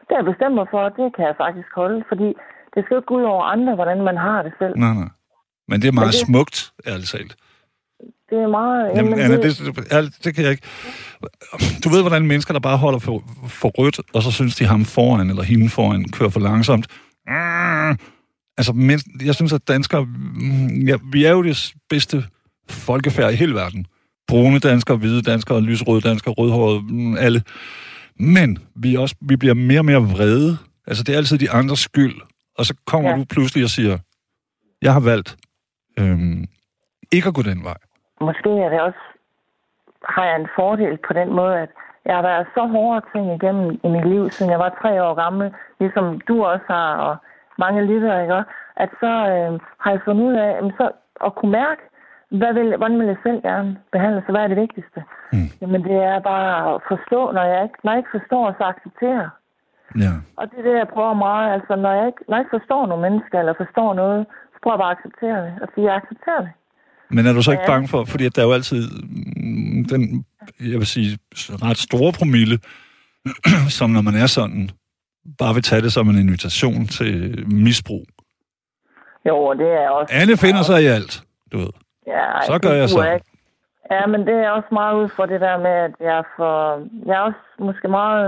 [0.07, 2.29] Det jeg bestemt mig for, det kan jeg faktisk holde, fordi
[2.73, 4.75] det skal jo ikke gå ud over andre, hvordan man har det selv.
[4.83, 5.09] Nej, nej.
[5.69, 6.57] Men det er meget Men det- smukt,
[6.91, 7.33] ærligt talt.
[8.29, 8.91] Det er meget...
[8.95, 9.57] Jamen, Anna, det,
[9.91, 10.67] det, det kan jeg ikke...
[11.83, 13.15] Du ved, hvordan mennesker, der bare holder for,
[13.61, 16.85] for rødt, og så synes de ham foran, eller hende foran, kører for langsomt.
[17.27, 17.91] Mm.
[18.57, 20.05] Altså, men, jeg synes, at danskere...
[20.05, 22.23] mm, Ja, vi er jo det bedste
[22.69, 23.85] folkefærd i hele verden.
[24.27, 27.41] Brune danskere, hvide danskere, lysrøde danskere, rødhårede, mm, alle.
[28.19, 30.57] Men vi, er også, vi bliver mere og mere vrede.
[30.87, 32.15] Altså, det er altid de andres skyld.
[32.57, 33.09] Og så kommer.
[33.09, 33.15] Ja.
[33.15, 33.97] du pludselig og siger,
[34.81, 35.37] jeg har valgt
[35.99, 36.45] øhm,
[37.11, 37.77] ikke at gå den vej.
[38.21, 39.03] måske er det også,
[40.15, 41.69] har jeg en fordel på den måde, at
[42.05, 45.13] jeg har været så hårde ting igennem i mit liv, siden jeg var tre år
[45.23, 47.15] gammel, ligesom du også har, og
[47.63, 48.43] mange liter, ikke?
[48.83, 49.51] at så øh,
[49.83, 50.85] har jeg fundet ud af så,
[51.25, 51.81] at kunne mærke,
[52.39, 54.31] hvad vil, hvordan vil jeg selv gerne behandle sig?
[54.33, 54.99] Hvad er det vigtigste?
[55.33, 55.49] Mm.
[55.61, 59.29] Jamen, det er bare at forstå, når jeg ikke, når jeg ikke forstår, så acceptere.
[60.03, 60.13] Ja.
[60.39, 61.47] Og det er det, jeg prøver meget.
[61.55, 64.21] Altså, når jeg ikke, når jeg ikke forstår nogle mennesker, eller forstår noget,
[64.53, 65.53] så prøver jeg bare at acceptere det.
[65.61, 66.53] Og sige, jeg accepterer det.
[67.15, 67.73] Men er du så ikke ja.
[67.73, 68.81] bange for, fordi at der er jo altid
[69.45, 70.01] mm, den,
[70.71, 71.11] jeg vil sige,
[71.67, 72.57] ret store promille,
[73.77, 74.69] som når man er sådan,
[75.39, 78.05] bare vil tage det som en invitation til misbrug.
[79.27, 80.13] Jo, det er også...
[80.21, 81.13] Alle finder sig i alt,
[81.51, 81.73] du ved.
[82.07, 83.19] Ja, Så gør jeg så.
[83.91, 86.53] Ja, men det er også meget ud for det der med, at jeg er for...
[87.05, 88.25] Jeg er også måske meget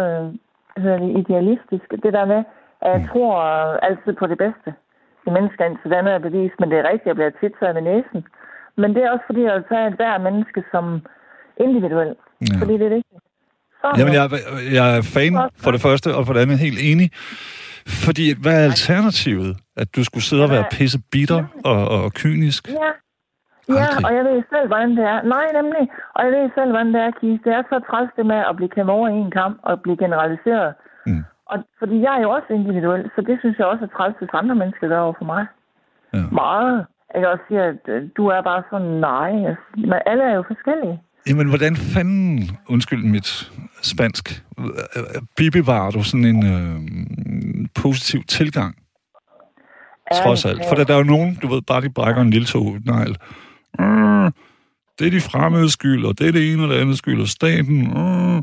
[0.74, 1.88] hvad hedder det, idealistisk.
[2.06, 2.42] Det der med,
[2.82, 3.08] at jeg Mm.
[3.08, 3.36] tror
[3.88, 4.70] altid på det bedste
[5.28, 6.52] i mennesker, indtil det andet er bevis.
[6.60, 8.20] Men det er rigtigt, jeg bliver tit taget ved næsen.
[8.82, 10.86] Men det er også fordi, jeg vil tage hver menneske som
[11.66, 12.12] individuel.
[12.42, 12.56] Ja.
[12.62, 13.22] Fordi det er vigtigt.
[13.96, 14.30] Så, Jamen, jeg,
[14.78, 17.12] jeg er fan for det første, og for det andet helt enig.
[18.06, 19.58] Fordi, hvad er alternativet?
[19.78, 22.64] At du skulle sidde og være pisse bitter og, og kynisk?
[22.70, 22.92] Ja.
[23.70, 24.06] Ja, Aldrig.
[24.06, 25.20] og jeg ved selv, hvordan det er.
[25.36, 25.84] Nej, nemlig.
[26.16, 27.40] Og jeg ved selv, hvordan det er, Kis.
[27.46, 29.98] Det er så træls det med at blive kæmmet over i en kamp og blive
[30.04, 30.70] generaliseret.
[31.08, 31.24] Mm.
[31.52, 34.40] Og, fordi jeg er jo også individuel, så det synes jeg også er træls, hvis
[34.42, 35.44] andre mennesker gør over for mig.
[36.14, 36.24] Ja.
[36.42, 36.86] Meget.
[37.16, 39.32] Jeg også sige, at øh, du er bare sådan, nej.
[39.50, 40.98] altså, Men alle er jo forskellige.
[41.30, 42.26] Jamen, hvordan fanden,
[42.74, 43.30] undskyld mit
[43.82, 44.44] spansk,
[45.38, 46.82] bibevarer du sådan en øh,
[47.76, 48.76] positiv tilgang,
[50.14, 50.62] trods alt?
[50.70, 53.18] For der, er jo nogen, du ved, bare de brækker en lille tog negl.
[53.80, 54.32] Mm,
[55.00, 57.80] det er de fremmede skyld, og det er det ene det andet skyld, og staten.
[57.82, 58.38] Mm.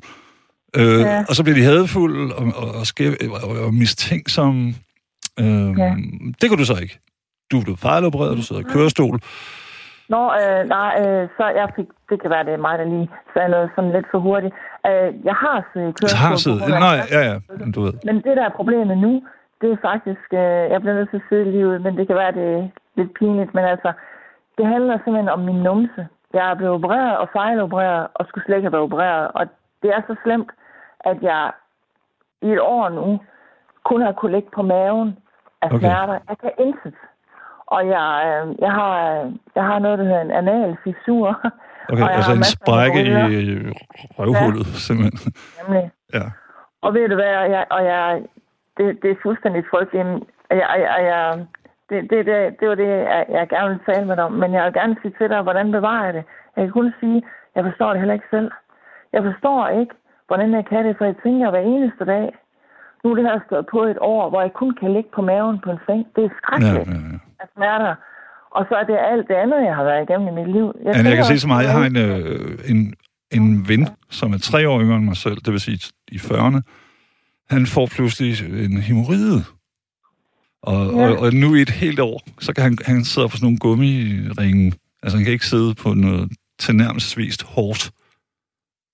[0.76, 1.24] Øh, Ja.
[1.28, 4.74] Og så bliver de hadfulde og, og, og, skæv, og, og mistænksomme.
[5.40, 5.46] Øh,
[5.78, 5.94] Ja.
[6.40, 6.98] Det kan du så ikke.
[7.50, 9.20] Du er blevet fejlopereret, du sidder i kørestol.
[10.08, 13.10] Nå, øh, nej, øh, så jeg fik, det kan være, det er mig, der lige
[13.34, 14.54] sagde noget sådan lidt for hurtigt.
[14.86, 16.28] Øh, jeg har siddet i Så kørestol.
[16.28, 16.60] har siddet.
[16.86, 17.94] Nej, ja, ja, men du ved.
[18.04, 19.12] Men det, der er problemet nu,
[19.60, 22.32] det er faktisk, øh, jeg bliver nødt til at sidde livet, men det kan være,
[22.32, 23.92] det er lidt pinligt, men altså,
[24.58, 26.06] det handler simpelthen om min numse.
[26.34, 29.46] Jeg er blevet opereret og fejlopereret, og skulle slet ikke have været opereret, og
[29.82, 30.50] det er så slemt,
[31.00, 31.50] at jeg
[32.42, 33.20] i et år nu
[33.84, 35.18] kun har kunne ligge på maven
[35.62, 35.78] af Okay.
[35.78, 36.18] smerter.
[36.28, 36.94] Jeg kan intet.
[37.66, 41.40] Og jeg, øh, jeg, har, øh, jeg har noget, der hedder en anal fissur.
[41.92, 43.72] Okay, altså en sprække i øh,
[44.18, 45.32] røvhullet, simpelthen.
[45.60, 45.90] Nemlig.
[46.14, 46.24] Ja.
[46.82, 48.22] Og ved du hvad, jeg, og jeg,
[48.76, 50.06] det, det er fuldstændig frygteligt.
[50.50, 51.46] Jeg, jeg, jeg,
[51.90, 54.32] det, det, det, det var det, jeg, jeg gerne vil tale med dig om.
[54.32, 56.24] Men jeg vil gerne sige til dig, hvordan bevarer jeg det?
[56.56, 57.22] Jeg kan kun sige,
[57.54, 58.50] jeg forstår det heller ikke selv.
[59.12, 59.94] Jeg forstår ikke,
[60.26, 62.26] hvordan jeg kan det, for jeg tænker hver eneste dag,
[63.04, 65.60] nu er det her stået på et år, hvor jeg kun kan ligge på maven
[65.64, 66.06] på en seng.
[66.16, 67.18] Det er Ja, skrækkeligt ja, ja.
[67.44, 67.94] Af smerter.
[68.56, 70.66] Og så er det alt det andet, jeg har været igennem i mit liv.
[70.84, 71.64] Jeg, Anne, jeg kan sige så meget.
[71.68, 72.94] Jeg har en, øh, en,
[73.38, 75.78] en ven, som er tre år yngre end mig selv, det vil sige
[76.16, 76.60] i 40'erne.
[77.54, 78.32] Han får pludselig
[78.64, 79.40] en hemorrhide.
[80.62, 81.08] Og, Ja.
[81.10, 83.58] og, og nu i et helt år, så kan han, han sidder på sådan nogle
[83.58, 84.72] gummiringe.
[85.02, 87.90] Altså han kan ikke sidde på noget tilnærmelsesvist hårdt.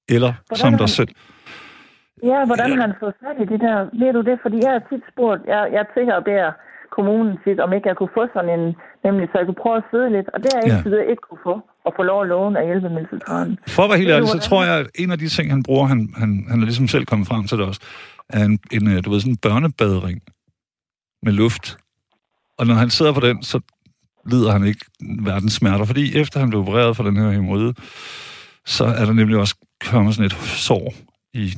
[0.08, 1.08] Eller Hvordan som dig han- selv.
[2.30, 3.76] Ja, hvordan har han fået fat i det der?
[4.02, 4.38] Ved du det?
[4.42, 6.50] Fordi jeg har tit spurgt, jeg, jeg tænker beder
[6.96, 8.64] kommunen tit, om ikke jeg kunne få sådan en,
[9.07, 10.29] nemlig så jeg kunne prøve at sidde lidt.
[10.35, 10.83] Og det har jeg Ja.
[10.88, 11.55] videre ikke kunne få,
[11.87, 13.55] at få lov at låne af hjælpemiddelcentralen.
[13.76, 15.87] For at være helt ærlig, så tror jeg, at en af de ting, han bruger,
[15.92, 17.81] han, han, han er ligesom selv kommet frem til det også,
[18.29, 20.18] er en, en øh, du ved, sådan en børnebadering
[21.26, 21.66] med luft.
[22.59, 23.61] Og når han sidder på den, så
[24.33, 24.85] lider han ikke
[25.22, 27.74] verdens smerter, fordi efter han blev opereret for den her hemorrhide,
[28.66, 29.55] så er der nemlig også
[29.90, 30.94] kommet sådan et sår
[31.35, 31.53] i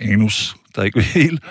[0.00, 1.44] anus, der ikke vil helt...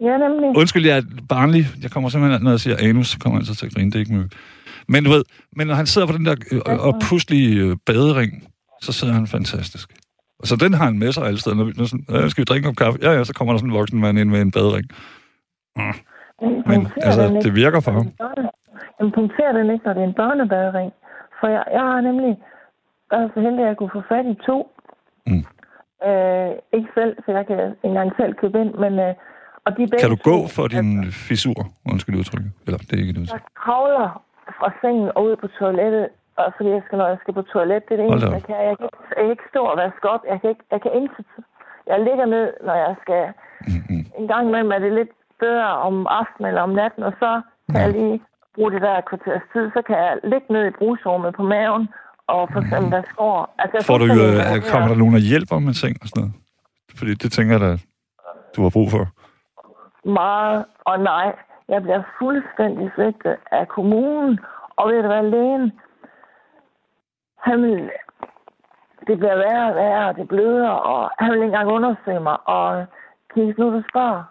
[0.00, 0.48] Ja, nemlig.
[0.56, 1.64] Undskyld, jeg er barnlig.
[1.82, 3.96] Jeg kommer simpelthen, når jeg siger anus, så kommer jeg altid til at grine, det
[3.96, 4.28] er ikke møg.
[4.88, 5.24] Men du ved,
[5.56, 8.32] men når han sidder på den der øh, og, og puslige øh, badering,
[8.80, 9.88] så sidder han fantastisk.
[10.40, 11.56] Og så den har han med sig alle steder.
[11.56, 12.98] Når vi, når sådan, øh, skal vi drikke kop kaffe?
[13.02, 14.86] Ja, ja, så kommer der sådan en voksen mand ind med en badering.
[16.70, 18.06] Men altså, det virker for ham.
[18.96, 20.90] Jamen, punkterer den ikke, når det er en børnebadering?
[21.40, 22.32] For jeg, jeg har nemlig
[23.10, 24.58] været så heldig, at jeg kunne få fat i to.
[25.26, 25.44] Mm.
[26.08, 28.94] Øh, ikke selv, så jeg kan ikke engang selv købe ind, men...
[29.06, 29.14] Øh,
[29.66, 30.90] og de Kan du gå for din
[31.26, 31.60] fissur?
[31.92, 32.50] Undskyld udtrykket.
[32.66, 33.40] Eller, det er ikke et udtryk.
[33.40, 34.08] Jeg kravler
[34.58, 36.04] fra sengen og ud på toilettet,
[36.40, 38.56] og fordi jeg skal, når jeg skal på toilet, det er det eneste, jeg kan.
[38.70, 40.22] Jeg kan, ikke, jeg kan ikke stå og vaske op.
[40.32, 41.26] Jeg kan ikke, jeg kan intet.
[41.90, 43.22] Jeg ligger ned, når jeg skal...
[43.72, 44.02] Mm-hmm.
[44.20, 45.12] En gang imellem er det lidt
[45.44, 47.30] bedre om aftenen eller om natten, og så
[47.70, 48.16] kan jeg lige
[48.54, 49.64] bruge det der kvarters tid.
[49.76, 51.84] Så kan jeg ligge ned i brugsrummet på maven,
[52.34, 53.42] og for eksempel vaske over.
[53.62, 53.76] Altså.
[53.90, 56.34] Får du, øh, kommer der nogen, der hjælper med ting og sådan noget?
[56.98, 57.72] Fordi det tænker jeg da,
[58.56, 59.04] du har brug for.
[60.06, 61.32] Meget, og nej,
[61.68, 64.38] jeg bliver fuldstændig svigtet af kommunen,
[64.76, 65.72] og ved du hvad, lægen,
[67.46, 67.90] han vil,
[69.06, 72.48] det bliver værre og værre, og det bløder, og han vil ikke engang undersøge mig,
[72.48, 72.86] og
[73.34, 74.22] Kis, nu du spørger,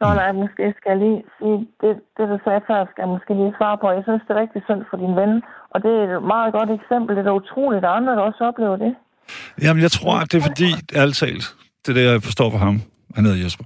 [0.00, 3.32] Nå, nej, måske skal jeg lige sige, det, det du sagde før, skal jeg måske
[3.40, 3.86] lige svare på.
[3.98, 5.32] Jeg synes, det er rigtig synd for din ven,
[5.72, 7.10] og det er et meget godt eksempel.
[7.16, 8.92] Det er da utroligt, at andre der også oplever det.
[9.62, 10.68] Jamen, jeg tror, at det er fordi,
[11.00, 11.46] ærligt talt,
[11.82, 12.76] det er det, jeg forstår for ham,
[13.16, 13.64] han hedder Jesper,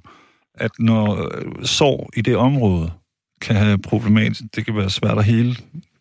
[0.54, 2.90] at når øh, sorg i det område
[3.40, 5.56] kan have problematisk, det kan være svært at hele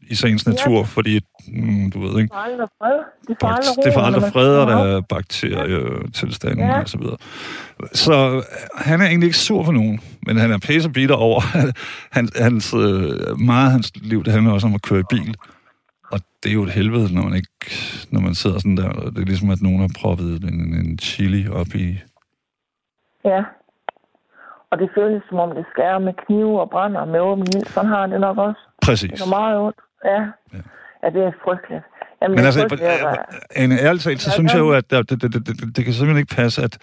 [0.10, 0.82] i sagens natur, ja.
[0.82, 3.00] fordi, mm, du ved ikke, Det får aldrig fred.
[3.28, 6.82] Det får aldrig det får aldrig fred, og der er bakterietilstanden Ja.
[6.82, 7.18] og så videre.
[7.94, 8.44] Så øh,
[8.78, 11.78] han er egentlig ikke sur for nogen, men han er pæse bitter over, at
[12.12, 15.36] han, hans, øh, meget af hans liv, det handler også om at køre i bil.
[16.12, 17.50] Og det er jo et helvede, når man ikke,
[18.12, 18.90] når man sidder sådan der.
[18.90, 22.00] og Det er ligesom, at nogen har proppet en, en chili op i...
[23.26, 23.42] Ja.
[24.74, 27.66] Og det føles som om, det skærer med knive og brænder med åben ild.
[27.76, 28.62] Sådan har det nok også.
[28.86, 29.12] Præcis.
[29.12, 29.80] Det er meget ondt.
[30.06, 30.22] Ja.
[30.54, 30.62] Ja.
[31.04, 31.84] Ja, det er frygteligt.
[32.22, 32.62] Jamen, Men altså,
[33.64, 36.24] en ærligt talt, så synes jeg jo, at det, det, det, det, det kan simpelthen
[36.24, 36.74] ikke passe, at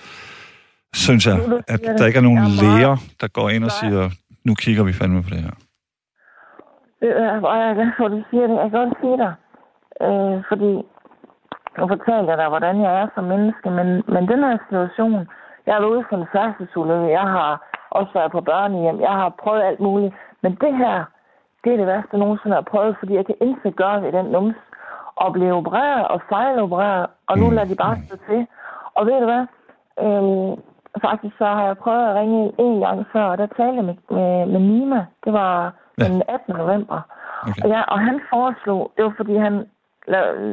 [1.05, 1.37] synes jeg,
[1.75, 4.03] at der ikke er nogen er læger, der går ind og siger,
[4.49, 5.55] nu kigger vi fandme på det her.
[7.01, 7.33] Det er,
[7.67, 8.57] jeg glad for, at du siger det.
[8.63, 9.33] Jeg kan godt sige dig.
[10.07, 10.73] Øh, fordi
[11.79, 15.21] nu fortalte jeg dig, hvordan jeg er som menneske, men, men den her situation,
[15.67, 17.51] jeg har været ude for en færdselsulykke, jeg har
[17.91, 21.05] også været på børnehjem, jeg har prøvet alt muligt, men det her,
[21.65, 24.25] det er det værste, jeg nogensinde har prøvet, fordi jeg kan intet gøre ved den
[24.27, 24.57] nums,
[25.17, 27.55] og blive opereret og fejlopereret, og nu Mm.
[27.55, 28.47] lader de bare stå til.
[28.95, 29.45] Og ved du hvad?
[30.05, 30.61] Øhm,
[31.07, 33.95] faktisk så har jeg prøvet at ringe en gang før, og der talte jeg med,
[34.11, 35.07] med, med Nima.
[35.25, 36.05] Det var Ja.
[36.05, 36.55] den 18.
[36.57, 37.01] november.
[37.43, 37.63] Okay.
[37.65, 39.55] Og, ja, og han foreslog, det var fordi han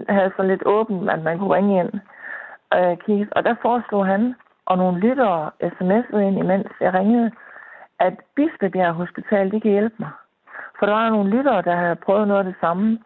[0.09, 1.91] havde så lidt åbent, at man kunne ringe ind
[2.75, 3.27] øh, kigge.
[3.31, 4.35] Og der foreslog han,
[4.69, 7.31] og nogle lyttere sms'ede ind, imens jeg ringede,
[7.99, 10.09] at Bispebjerg Hospital, de kan hjælpe mig.
[10.79, 12.99] For der var nogle lyttere, der havde prøvet noget af det samme.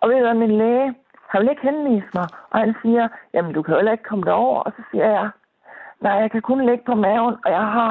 [0.00, 0.94] Og ved du hvad, min læge,
[1.28, 4.24] han vil ikke henvise mig, og han siger, jamen du kan jo heller ikke komme
[4.24, 4.60] derover.
[4.60, 5.28] Og så siger jeg,
[6.00, 7.90] nej, jeg kan kun ligge på maven, og jeg har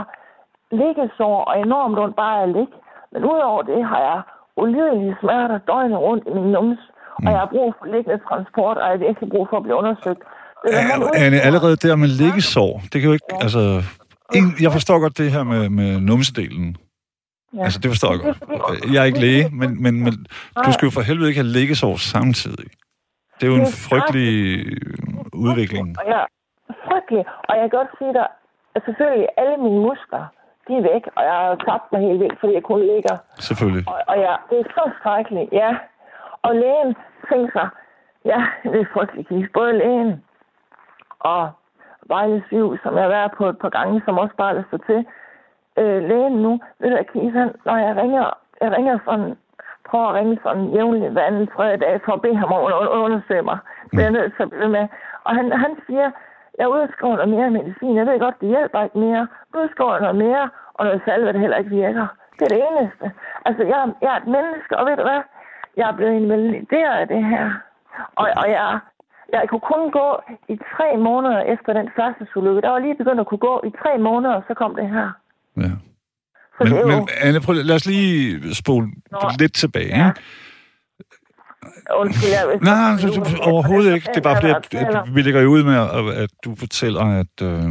[0.71, 2.73] liggesår og enormt ondt bare at ligge.
[3.11, 4.21] Men udover det har jeg
[4.57, 8.83] ulidelige smerter døgnet rundt i min nums, og jeg har brug for liggende transport, og
[8.83, 10.23] jeg har virkelig brug for at blive undersøgt.
[11.15, 13.83] Anne, allerede der med liggesår, det kan jo ikke, altså...
[14.35, 16.77] En, jeg forstår godt det her med, med numsedelen.
[17.53, 17.63] Ja.
[17.63, 18.37] Altså, det forstår jeg godt.
[18.93, 20.13] Jeg er ikke læge, men, men, men
[20.65, 22.69] du skal jo for helvede ikke have liggesår samtidig.
[23.37, 24.31] Det er jo en frygtelig
[25.33, 25.87] udvikling.
[25.99, 26.25] Og jeg
[26.87, 27.23] frygtelig.
[27.47, 28.27] Og jeg kan godt sige dig,
[28.75, 30.25] at selvfølgelig alle mine muskler,
[30.67, 33.15] de er væk, og jeg har tabt mig helt vildt, fordi jeg kun ligger.
[33.47, 33.83] Selvfølgelig.
[33.91, 35.71] Og, og ja, det er så skrækkeligt, ja.
[36.47, 36.91] Og lægen
[37.29, 37.67] tænker sig,
[38.31, 38.39] ja,
[38.71, 39.53] det er frygteligt.
[39.57, 40.11] Både lægen
[41.31, 41.49] og
[42.11, 44.77] Vejle Syv, som jeg har været på et par gange, som også bare lader stå
[44.89, 45.05] til.
[45.79, 48.25] Øh, lægen nu, ved du, Kis, han, når jeg ringer,
[48.61, 49.37] jeg ringer sådan,
[49.89, 52.73] prøver at ringe sådan jævnligt hver anden tredje dag, for at bede ham om at
[52.73, 53.57] under- undersøge mig.
[53.91, 54.87] Det er jeg nødt til med.
[55.23, 56.11] Og han, han siger,
[56.59, 57.95] jeg udskriver noget mere medicin.
[57.95, 59.27] Jeg ved godt, det hjælper ikke mere.
[59.53, 62.07] Du udskriver noget mere, og noget salve, der heller ikke virker.
[62.39, 63.11] Det er det eneste.
[63.45, 65.21] Altså, jeg, jeg er et menneske, og ved du hvad?
[65.77, 67.45] Jeg er blevet invalideret af det her.
[68.15, 68.79] Og, og jeg,
[69.33, 70.09] jeg kunne kun gå
[70.53, 72.61] i tre måneder efter den første ulykke.
[72.61, 75.07] Der var lige begyndt at kunne gå i tre måneder, og så kom det her.
[75.57, 75.71] Ja.
[76.57, 76.87] Så Men, jo...
[76.87, 79.19] men Anne, prøv, lad os lige spole Nå.
[79.39, 79.97] lidt tilbage.
[79.97, 80.07] Ja.
[80.09, 80.21] Ikke?
[81.99, 82.43] Undskyld, jeg...
[82.61, 84.07] Nej, nej, så- overhovedet ikke.
[84.09, 87.01] Det er bare fordi, at, at vi lægger jo ud med, at, at du fortæller,
[87.01, 87.63] at øh,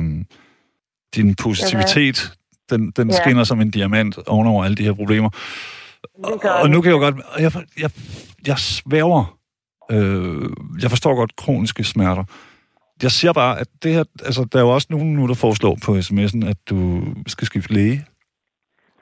[1.16, 2.32] din positivitet,
[2.70, 3.16] den, den Ja.
[3.16, 5.30] skinner som en diamant ovenover alle de her problemer.
[6.22, 6.70] Og det.
[6.70, 7.14] nu kan jeg jo godt...
[7.34, 7.90] og Jeg, jeg,
[8.46, 9.36] jeg svæver.
[9.90, 10.50] Øh,
[10.82, 12.24] jeg forstår godt kroniske smerter.
[13.02, 14.04] Jeg siger bare, at det her...
[14.24, 17.72] Altså, der er jo også nogen nu, der foreslår på sms'en, at du skal skifte
[17.74, 18.06] læge.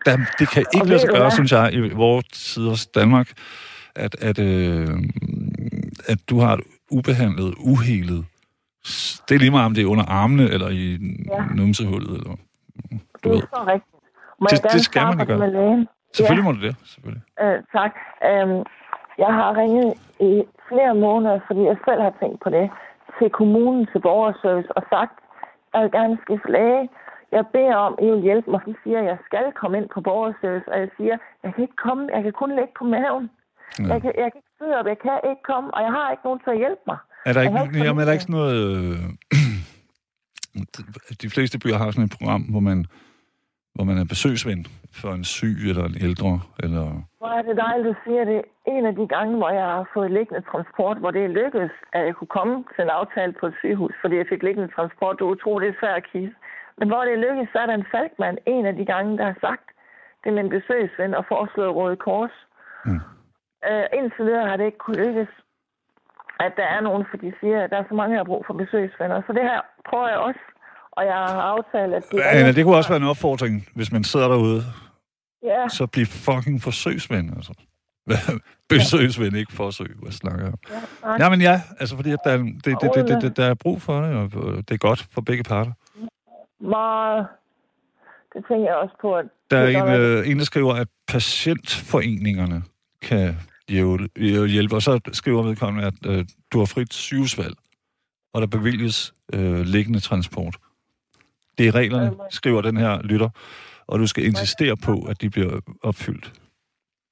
[0.07, 3.33] Der, det kan ikke ved lade sig gøre, synes jeg, i vores side hos Danmark,
[3.97, 4.89] at, at, øh,
[6.09, 8.25] at du har et ubehandlet, uhelet...
[9.29, 10.99] Det er lige meget, om det er under armene, eller i
[11.33, 11.45] Ja.
[11.55, 12.31] numsehullet, eller...
[12.33, 12.37] Du
[13.25, 13.37] Det ved.
[13.37, 13.95] er så rigtigt.
[14.41, 15.39] Må Det- det skal man gøre.
[15.39, 15.87] med lægen?
[16.17, 17.23] Selvfølgelig må du det, selvfølgelig.
[17.43, 17.93] Øh, tak.
[18.29, 18.59] Øhm,
[19.19, 20.43] jeg har ringet i
[20.73, 22.67] flere måneder, fordi jeg selv har tænkt på det,
[23.19, 25.17] til kommunen, til borgerservice, og sagt,
[25.73, 26.83] jeg vil gerne skifte læge.
[27.37, 28.61] Jeg beder om, at I vil hjælpe mig.
[28.67, 31.63] Så siger jeg, at jeg skal komme ind på borgerservice, og jeg siger, jeg kan
[31.67, 33.27] ikke komme, jeg kan kun ligge på maven.
[33.79, 33.87] Ja.
[33.93, 36.25] Jeg, kan, jeg kan ikke sidde op, jeg kan ikke komme, og jeg har ikke
[36.27, 36.99] nogen til at hjælpe mig.
[37.29, 38.55] Er der ikke, ikke jamen, er der ikke sådan noget...
[38.65, 38.99] Øh,
[41.23, 42.79] de fleste byer har sådan et program, hvor man,
[43.75, 44.67] hvor man er besøgsven
[45.01, 46.33] for en syg eller en ældre,
[46.65, 46.87] eller...
[47.21, 48.41] Hvor er det dejligt, du siger det.
[48.67, 52.15] En af de gange, hvor jeg har fået liggende transport, hvor det lykkedes, at jeg
[52.15, 55.19] kunne komme til en aftale på et sygehus, fordi jeg fik liggende transport.
[55.19, 56.35] Det er svært at kigge.
[56.79, 59.39] Men hvor det lykkedes, så er der en falkmand, en af de gange, der har
[59.41, 59.67] sagt,
[60.21, 62.37] det er min besøgsven og foreslået Røde Kors.
[62.85, 63.01] Mm.
[63.69, 65.33] Øh, indtil videre har det ikke kunne lykkes,
[66.41, 68.45] at der er nogen, for de siger, at der er så mange, der har brug
[68.47, 69.23] for besøgsvenner.
[69.27, 70.41] Så det her prøver jeg også
[70.93, 72.03] Og jeg har aftalt, at...
[72.13, 74.65] De Ja, Anna, det kunne også være en opfordring, hvis man sidder derude.
[75.43, 77.53] Ja, Så bliv fucking forsøgsven, altså.
[78.69, 80.59] Besøgsven, ikke forsøg, hvad snakker jeg om.
[81.13, 81.29] ja, nej.
[81.29, 83.83] Men ja, altså fordi at der, er- det, det, det, det, det, der er brug
[83.83, 84.31] for det, og
[84.69, 85.73] det er godt for begge parter.
[86.61, 87.27] meget...
[88.35, 89.25] Det tænker jeg også på, at...
[89.51, 92.63] Der er det en, øh, en, der skriver, at patientforeningerne
[93.03, 93.37] kan
[93.69, 94.09] hjælpe,
[94.47, 94.75] hjælpe.
[94.75, 97.55] og så skriver vedkommende, at øh, du har frit sygehusvalg,
[98.35, 100.57] og der bevilges øh, liggende transport.
[101.59, 103.31] Det er reglerne, skriver den her lytter,
[103.87, 106.33] og du skal insistere på, at de bliver opfyldt.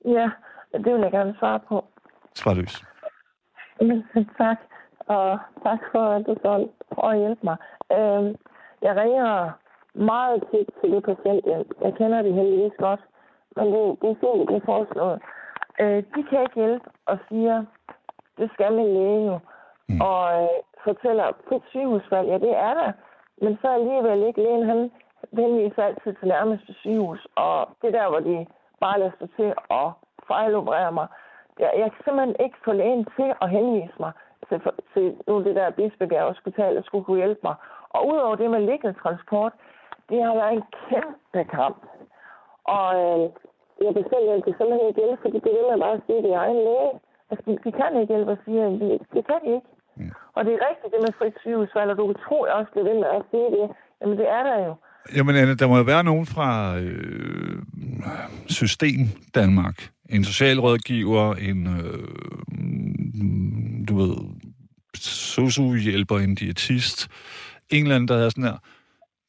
[0.04, 0.30] Ja,
[0.72, 1.84] det vil jeg gerne svare på.
[2.34, 2.84] Svar løs.
[4.38, 4.58] Tak,
[5.06, 7.56] og tak for, at du så prøver at hjælpe mig.
[7.92, 8.30] Øhm,
[8.82, 9.50] jeg ringer
[9.94, 11.66] meget tit til det patienthjem.
[11.84, 13.00] Jeg kender det heldigvis godt,
[13.56, 15.18] men det, det er fint, det er foreslået.
[15.80, 17.64] Øh, de kan ikke hjælpe og siger,
[18.38, 19.38] det skal min læge jo.
[19.88, 20.00] Mm.
[20.00, 20.48] Og øh,
[20.84, 22.92] fortæller, frit sygehusvalg, ja det er der,
[23.40, 24.90] men så alligevel ikke lægen, han
[25.32, 28.46] henviser altid til nærmeste sygehus, og det der, hvor de
[28.80, 29.88] bare lader sig til at
[30.28, 31.06] fejloperere mig,
[31.58, 34.12] jeg, jeg kan simpelthen ikke få lægen til at henvise mig
[34.48, 34.60] til,
[34.92, 37.54] til nu det der Bispebjerg Hospital, der skulle kunne hjælpe mig.
[37.90, 39.52] Og udover det med liggende transport,
[40.08, 41.80] det har været en kæmpe kamp.
[42.64, 43.30] Og øh,
[43.84, 46.38] jeg bestemte, at det simpelthen ikke hjælpe, fordi det vil man bare sige, det er
[46.38, 46.90] egen læge.
[47.30, 49.66] Altså, de, de kan ikke hjælpe og sige, at det, det kan de ikke.
[49.96, 50.12] Mm.
[50.36, 52.88] Og det er rigtigt, det med frit sygehusvalg, og du kan tro, jeg også bliver
[52.90, 53.66] ved med at sige det.
[54.00, 54.72] Jamen, det er der jo.
[55.16, 57.62] Jamen, Anne, der må jo være nogen fra øh,
[58.48, 59.00] System
[59.34, 59.76] Danmark.
[60.10, 62.08] En socialrådgiver, en, øh,
[63.88, 64.16] du ved,
[64.96, 67.08] sosu-hjælper, en diætist.
[67.70, 68.58] En eller anden, der er sådan her.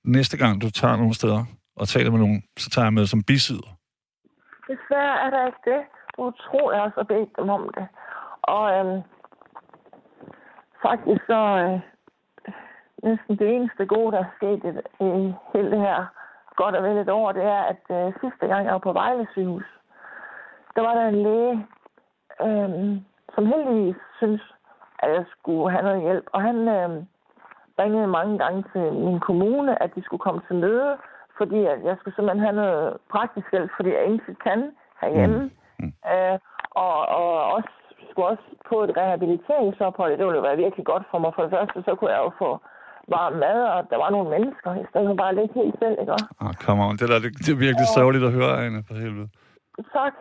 [0.03, 1.43] Næste gang, du tager nogle steder
[1.75, 3.71] og taler med nogen, så tager jeg med som bisidder.
[4.67, 5.81] Desværre er der ikke det.
[6.17, 7.87] Du tror jeg også har bedt dem om det.
[8.43, 9.01] Og øhm,
[10.81, 11.79] faktisk så øh,
[13.03, 16.05] næsten det eneste gode, der er sket i, i hele det her
[16.55, 19.27] godt og vel et år, det er, at øh, sidste gang jeg var på Vejle
[19.31, 19.67] sygehus,
[20.75, 21.53] der var der en læge,
[22.45, 22.69] øh,
[23.35, 24.41] som heldigvis synes,
[24.99, 26.25] at jeg skulle have noget hjælp.
[26.33, 26.89] Og han øh,
[27.79, 30.97] ringede mange gange til min kommune, at de skulle komme til møde,
[31.37, 34.71] fordi at jeg skulle simpelthen have noget praktisk hjælp, fordi jeg intet kan
[35.01, 35.51] herhjemme.
[35.79, 35.93] Mm.
[36.11, 36.39] Øh,
[36.71, 37.73] og, og også
[38.11, 40.11] skulle også på et rehabiliteringsophold.
[40.17, 41.31] Det ville jo være virkelig godt for mig.
[41.35, 42.49] For det første, så kunne jeg jo få
[43.15, 46.11] varm mad, og der var nogle mennesker, i stedet for bare ligge helt selv, ikke?
[46.43, 46.93] Ah, come on.
[46.99, 49.27] Det, der, det, er virkelig sørgeligt at høre, Anne, for helvede.
[49.97, 50.13] Tak.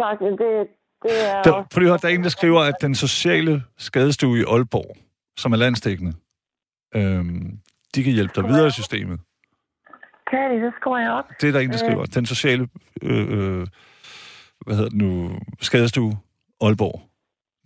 [0.00, 0.16] Tak.
[0.20, 0.58] Det,
[1.04, 1.68] det er Der, også...
[1.74, 4.90] prøv at der er en, der skriver, at den sociale skadestue i Aalborg,
[5.36, 6.12] som er landstækkende,
[6.98, 7.58] øhm,
[7.94, 9.20] de kan hjælpe dig videre i systemet.
[10.30, 11.24] Kan de, det skriver jeg op.
[11.40, 12.04] Det er der en, der skriver.
[12.04, 12.68] Den sociale,
[13.02, 13.66] øh, øh,
[14.66, 16.12] hvad hedder det nu, skadestue
[16.66, 17.00] Aalborg.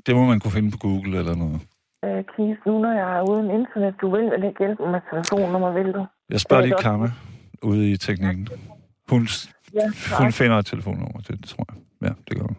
[0.07, 1.61] Det må man kunne finde på Google eller noget.
[2.05, 5.70] Øh, Kis, nu når jeg er uden internet, du vil vel ikke hjælpe med telefonnummer,
[5.72, 6.07] vil du?
[6.30, 6.76] Jeg spørger er lige.
[6.80, 7.09] Karma
[7.62, 8.49] ude i teknikken.
[9.11, 9.28] Hun,
[9.74, 9.80] Ja,
[10.18, 11.82] hun finder et telefonnummer, det tror jeg.
[12.09, 12.57] Ja, det gør hun.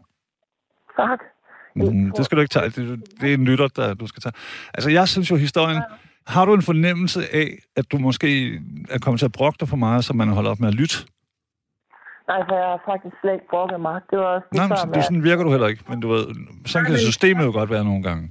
[1.00, 1.20] Tak.
[1.76, 2.70] Mm, det skal du ikke tage.
[2.70, 4.34] Det, det er en lytter, der du skal tage.
[4.74, 5.82] Altså, jeg synes jo, historien...
[6.28, 9.78] Har du en fornemmelse af, at du måske er kommet til at brokke dig for
[9.78, 10.96] meget, så man holder op med at lytte?
[12.32, 13.96] Nej, for jeg har faktisk slet ikke brokket mig.
[14.10, 15.84] Det var også det Nej, men det, med- sådan virker du heller ikke.
[15.92, 16.24] Men du ved,
[16.72, 18.24] sådan kan systemet jo godt være nogle gange.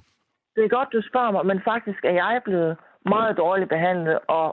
[0.56, 2.72] Det er godt, du spørger mig, men faktisk er jeg blevet
[3.14, 4.46] meget dårligt behandlet, og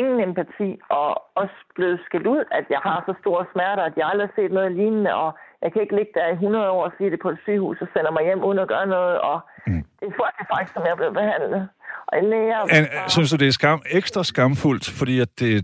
[0.00, 0.70] ingen empati,
[1.00, 1.08] og
[1.42, 4.52] også blevet skældt ud, at jeg har så store smerter, at jeg aldrig har set
[4.58, 5.30] noget lignende, og
[5.62, 7.88] jeg kan ikke ligge der i 100 år og sige det på et sygehus, og
[7.94, 9.82] sender mig hjem uden at gøre noget, og mm.
[10.00, 11.60] det er folk, faktisk, som jeg er blevet behandlet.
[12.08, 15.54] Og jeg, jeg, An, synes du, det er skam, ekstra skamfuldt, fordi at det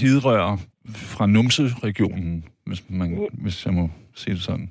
[0.00, 0.52] hidrører
[1.16, 4.70] fra Numse-regionen, hvis, man, hvis jeg må sige det sådan?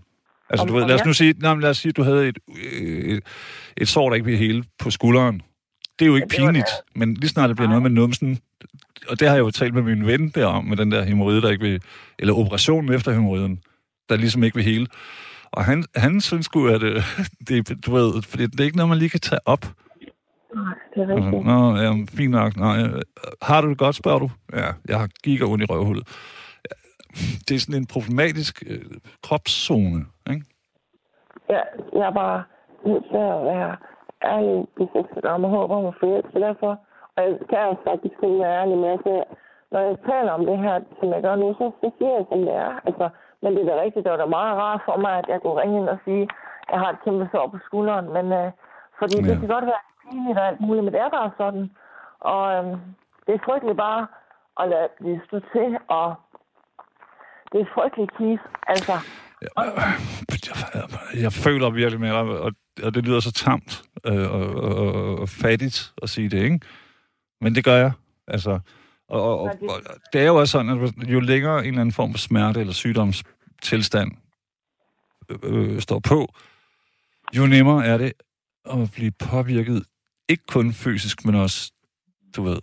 [0.50, 2.28] Altså, Om- du ved, lad os nu sige, nej, lad os sige, at du havde
[2.28, 2.38] et,
[2.82, 3.24] et,
[3.78, 5.42] et sår, der ikke ville hele på skulderen.
[6.00, 8.40] Det er jo ikke Ja, det pinligt, men lige snart det bliver noget med numsen,
[9.10, 11.50] og det har jeg jo talt med min ven derom, med den der hemorrhide, der
[11.50, 11.82] ikke vil,
[12.20, 13.60] eller operationen efter hemorrhiden,
[14.10, 14.88] der ligesom ikke vil hele.
[15.52, 17.04] Og han, han synes sgu, at øh,
[17.48, 19.66] det, du ved, fordi det er ikke noget, man lige kan tage op.
[20.56, 21.46] Nej, det er rigtigt.
[21.46, 22.56] Nå, ja, fint nok.
[22.58, 22.88] Nå, ja.
[23.42, 24.32] Har du det godt, spørger du?
[24.54, 26.08] Ja, jeg har giga ondt i røvhullet.
[27.46, 28.92] Det er sådan en problematisk øh,
[29.26, 30.02] kropszone,
[30.34, 30.46] ikke?
[31.50, 31.62] Ja,
[31.98, 32.44] jeg er bare
[32.86, 33.72] nødt til at være
[34.34, 34.56] ærlig,
[35.44, 36.28] mig håb om at få hjælp.
[36.34, 36.72] Så derfor,
[37.16, 39.24] og jeg kan også faktisk kun være ærlig med, at
[39.72, 42.40] når jeg taler om det her, som jeg gør nu, så, så siger jeg, som
[42.48, 42.72] det er.
[42.88, 43.06] Altså,
[43.42, 45.62] men det er da rigtigt, det var da meget rart for mig, at jeg kunne
[45.62, 48.08] ringe ind og sige, at jeg har et kæmpe sår på skulderen.
[48.18, 48.52] Men, øh,
[49.00, 49.28] fordi ja.
[49.28, 51.66] det kan godt være pinligt og alt muligt, men det er bare sådan.
[52.20, 52.66] Og øh,
[53.26, 54.08] det er frygteligt bare
[54.60, 56.08] at lade det stå til, og
[57.52, 58.40] det er frygteligt kis.
[58.68, 59.00] Altså,
[60.76, 62.52] Jeg, jeg føler virkelig med dig, og,
[62.84, 66.60] og det lyder så tamt øh, og, og, og fattigt at sige det, ikke?
[67.42, 67.92] Men det gør jeg.
[68.28, 68.60] Altså,
[69.08, 69.82] Og, og, og, og
[70.14, 72.74] det er jo også sådan, at jo længere en eller anden form for smerte eller
[72.74, 74.12] sygdomstilstand
[75.30, 76.34] øh, øh, står på,
[77.38, 78.14] jo nemmere er det
[78.66, 79.86] at blive påvirket,
[80.30, 81.72] ikke kun fysisk, men også,
[82.36, 82.60] du ved,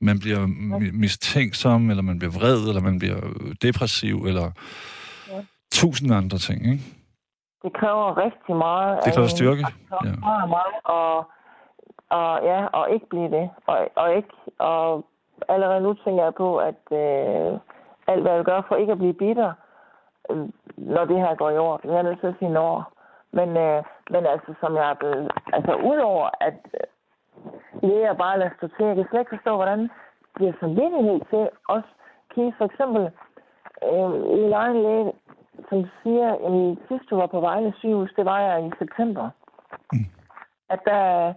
[0.00, 0.40] man bliver
[0.80, 4.46] mi- mistænksom, eller man bliver vred, eller man bliver øh, depressiv, eller
[5.30, 5.40] Ja.
[5.72, 6.84] tusind andre ting, ikke?
[7.64, 8.98] Det kræver rigtig meget.
[9.04, 10.16] Det kræver en- styrke, Det kræver ja.
[10.28, 11.16] meget mig, og,
[12.18, 13.50] og, ja, og ikke blive det.
[13.66, 15.06] Og, og, ikke, og
[15.48, 17.50] allerede nu tænker jeg på, at øh,
[18.10, 19.52] alt, hvad jeg gøre for ikke at blive bitter,
[20.30, 20.36] øh,
[20.76, 21.76] når det her går i år.
[21.76, 22.92] Det er nødt til at sige når.
[23.38, 23.82] Men, øh,
[24.14, 25.30] men altså, som jeg er blevet...
[25.52, 26.54] Altså, udover at
[27.80, 29.90] det jeg bare lader stå til, jeg kan slet ikke forstå, hvordan det
[30.34, 31.88] bliver samvittighed til os.
[32.34, 33.02] Keith, for eksempel,
[33.90, 34.14] øh,
[34.44, 35.12] en egen læge,
[35.68, 39.30] som siger, at sidst du var på Vejle sygehus, det var jeg i september.
[40.68, 41.34] At der,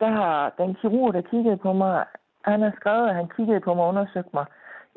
[0.00, 2.04] der har den kirurg, der kiggede på mig,
[2.44, 4.46] han har skrevet, at han kiggede på mig og undersøgte mig.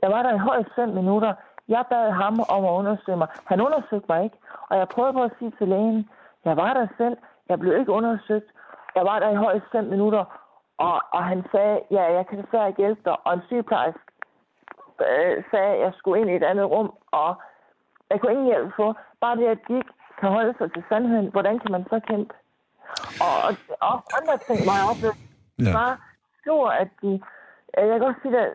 [0.02, 1.34] Jeg var der i højst fem minutter.
[1.68, 3.28] Jeg bad ham om at undersøge mig.
[3.46, 4.38] Han undersøgte mig ikke.
[4.70, 6.10] Og jeg prøvede på at sige til lægen,
[6.46, 7.18] jeg var der selv.
[7.50, 8.50] Jeg blev ikke undersøgt.
[8.96, 10.24] Jeg var der i højst fem minutter.
[10.78, 13.16] Og, og han sagde, ja, jeg kan desværre ikke hjælpe dig.
[13.28, 14.00] Og en sygeplejerske
[15.02, 16.94] øh, sagde, at jeg skulle ind i et andet rum.
[17.12, 17.36] Og
[18.10, 18.94] jeg kunne ingen hjælp få.
[19.22, 21.32] Bare det, at de ikke kan holde sig til sandheden.
[21.32, 22.34] Hvordan kan man så kæmpe?
[23.26, 23.54] Og, og,
[23.90, 25.18] og andre ting var jeg også
[25.60, 25.72] Ja.
[25.74, 25.98] bare
[26.42, 27.22] stor, at de...
[27.78, 28.52] Jeg kan godt sige, at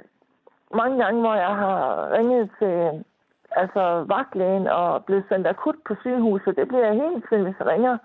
[0.74, 3.04] mange gange, hvor jeg har ringet til
[3.50, 7.66] altså vagtlægen og blevet sendt akut på sygehuset, det bliver jeg hele tiden, hvis jeg
[7.66, 7.98] ringer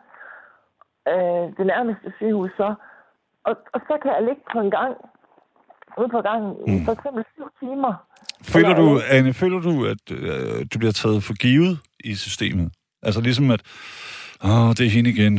[1.08, 2.76] øh, det nærmeste sygehus så.
[3.46, 4.94] Og, og så kan jeg ligge på en gang,
[6.00, 7.94] ude på gangen, i for eksempel syv timer.
[8.54, 11.74] Føler du, Anne, føler du, at øh, du bliver taget for givet
[12.04, 12.72] i systemet?
[13.04, 13.62] Altså ligesom at,
[14.50, 15.36] åh, det er hende igen.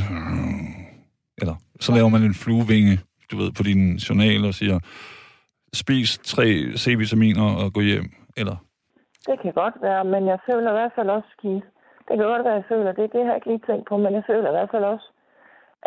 [1.40, 2.94] Eller så laver man en fluevinge,
[3.30, 4.78] du ved, på din journal og siger,
[5.82, 6.46] spis tre
[6.82, 8.08] C-vitaminer og gå hjem.
[8.36, 8.56] Eller,
[9.28, 11.66] Det kan godt være, men jeg føler i hvert fald også, Keith,
[12.06, 13.12] det kan godt være, jeg føler det.
[13.12, 15.06] Det har jeg ikke lige tænkt på, men jeg føler i hvert fald også,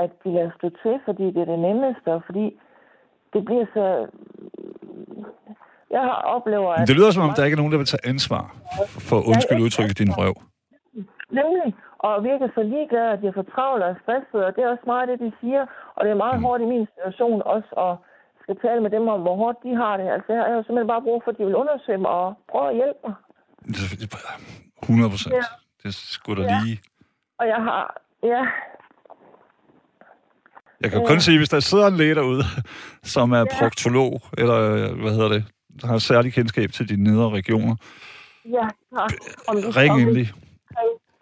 [0.04, 2.46] at de lader stå til, fordi det er det nemmeste, og fordi
[3.34, 3.86] det bliver så...
[5.96, 6.88] Jeg har oplever, at...
[6.88, 8.44] det lyder som om, der ikke er nogen, der vil tage ansvar
[9.10, 10.34] for, undskyld udtrykket din røv.
[11.40, 11.68] Nemlig,
[12.08, 14.84] og virker så ligeglade, at de er for travlt og stresset, og det er også
[14.94, 15.64] meget det, de siger.
[15.96, 17.94] Og det er meget hårdt i min situation også at
[18.44, 20.08] skal tale med dem om, hvor hårdt de har det.
[20.16, 22.70] Altså, jeg har jo simpelthen bare brug for, at de vil undersøge mig og prøve
[22.72, 23.16] at hjælpe mig.
[23.68, 24.36] Det er- det er
[24.84, 25.34] 100 procent.
[25.36, 25.46] Ja.
[25.84, 26.60] Det sgu da Ja.
[26.66, 26.78] lige.
[27.40, 27.84] Og jeg har...
[28.34, 28.42] Ja,
[30.82, 32.44] Jeg kan jo kun sige, hvis der sidder en læge derude,
[33.04, 35.46] som er proktolog, eller øh, hvad hedder det,
[35.82, 37.76] der har særlig kendskab til de nedre regioner,
[38.46, 38.68] ja,
[38.98, 39.14] tak.
[39.48, 40.32] Om, ring endelig.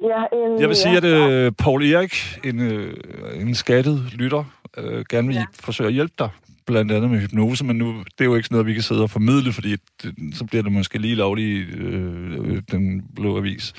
[0.04, 2.94] Ja, en, Jeg vil sige, ja, at øh, Paul Erik, en, øh,
[3.42, 4.44] en skattet lytter,
[4.78, 5.46] øh, gerne vil Ja.
[5.60, 6.30] forsøge at hjælpe dig,
[6.66, 9.04] blandt andet med hypnose, men nu det er jo ikke sådan noget, vi kan sidde
[9.04, 13.74] og formidle, fordi det, så bliver det måske lige lovligt øh, den blå avis.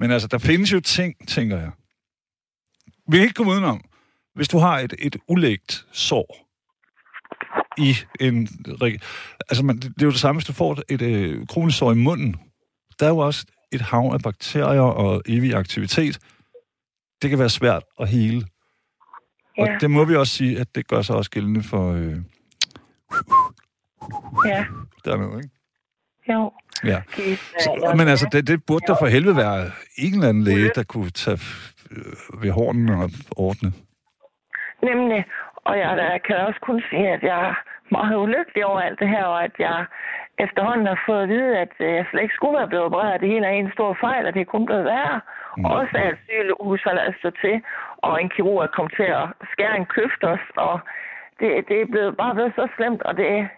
[0.00, 1.70] Men altså, der findes jo ting, tænker jeg.
[3.08, 3.80] Vi kan ikke komme udenom.
[4.34, 6.48] Hvis du har et, et ulægt sår
[7.78, 8.48] i en...
[9.50, 11.94] Altså, man, det, er jo det samme, hvis du får et øh, kronisk sår i
[11.94, 12.36] munden.
[13.00, 16.18] Der er jo også et hav af bakterier og evig aktivitet.
[17.22, 18.46] Det kan være svært at hele.
[19.58, 19.76] Og Ja.
[19.80, 22.16] det må vi også sige, at det gør sig også gældende for øh,
[24.46, 24.64] Ja,
[25.04, 25.50] dernede, ikke?
[26.32, 26.52] jo.
[26.84, 27.02] Ja.
[27.60, 30.82] Så, men altså, det, det burde der for helvede være en eller anden læge, der
[30.82, 31.40] kunne tage
[31.90, 33.72] øh, ved hånden og ordne.
[34.82, 35.24] Nemlig.
[35.64, 37.54] Og jeg der kan også kun sige, at jeg er
[37.90, 39.84] meget ulykkelig over alt det her, og at jeg
[40.38, 43.20] efterhånden har fået at vide, at øh, jeg slet ikke skulle være blevet opereret.
[43.20, 45.20] Det hele er en stor fejl, og det er kun blevet værre.
[45.56, 45.64] Mm.
[45.64, 47.62] Også at sygehus har ladet stå til,
[47.96, 50.80] og en kirurg er kommet til at skære en køft også, og
[51.40, 53.48] det, det er blevet, bare blevet så slemt, og det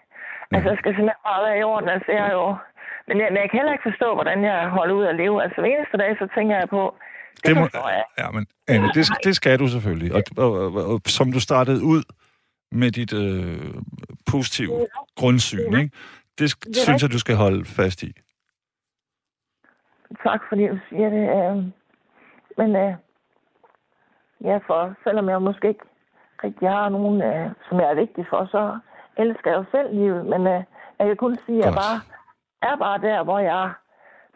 [0.51, 1.89] altså, jeg skal simpelthen bare være i orden.
[1.89, 2.55] Altså, jeg er jo,
[3.07, 5.43] men jeg, men jeg kan heller ikke forstå, hvordan jeg holder ud at leve.
[5.43, 6.95] Altså, hver eneste dag, så tænker jeg på,
[7.45, 7.69] det, må,
[8.17, 10.13] ja, men Anne, det, det skal du selvfølgelig.
[10.13, 12.03] Og, og, og, og som du startede ud
[12.71, 13.73] med dit øh,
[14.31, 15.91] positive grundsyn, ikke?
[16.39, 18.11] det, er synes jeg, du skal holde fast i.
[20.23, 21.25] Tak fordi du siger det.
[21.37, 21.55] Øh,
[22.57, 22.93] men øh,
[24.43, 25.85] ja, for selvom jeg måske ikke
[26.43, 28.79] rigtig har nogen, øh, som jeg er vigtig for, så
[29.17, 30.25] elsker jeg jo selv livet.
[30.25, 30.63] Men øh,
[30.99, 31.97] jeg kan kun sige, at jeg bare
[32.61, 33.73] er bare der, hvor jeg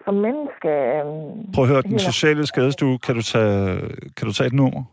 [0.10, 0.70] som menneske...
[0.70, 1.06] Øh,
[1.54, 3.80] Prøv at høre, den sociale skadestue, kan du tage,
[4.18, 4.84] kan du tage et nummer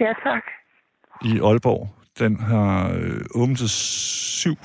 [0.00, 0.42] Ja, tak.
[1.24, 1.88] i Aalborg?
[2.18, 4.56] Den har øh, åbent til syv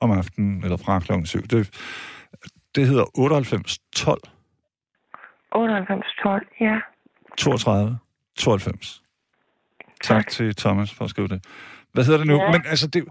[0.00, 1.42] om aftenen, eller fra klokken syv.
[1.42, 1.70] Det,
[2.74, 4.20] det hedder 98 12
[5.54, 6.76] 98 12, ja.
[7.38, 7.98] 32
[8.36, 9.02] 92.
[10.02, 10.28] Tak Tak.
[10.28, 11.44] til Thomas for at skrive det.
[11.92, 12.36] Hvad hedder det nu?
[12.36, 12.50] Ja.
[12.52, 13.04] Men altså, det,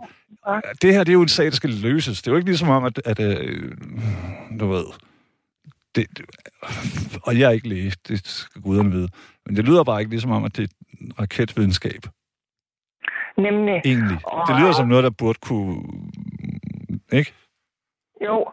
[0.81, 2.21] det her, det er jo en sag, der skal løses.
[2.21, 3.71] Det er jo ikke ligesom om, at, at øh,
[4.59, 4.85] du ved,
[5.95, 6.05] det,
[7.25, 9.07] og jeg er ikke læge, det skal guderne vide,
[9.45, 12.01] men det lyder bare ikke ligesom om, at det er raketvidenskab,
[13.37, 13.81] Nemlig.
[13.85, 14.17] egentlig.
[14.47, 15.75] Det lyder som noget, der burde kunne,
[17.11, 17.33] ikke?
[18.25, 18.45] Jo,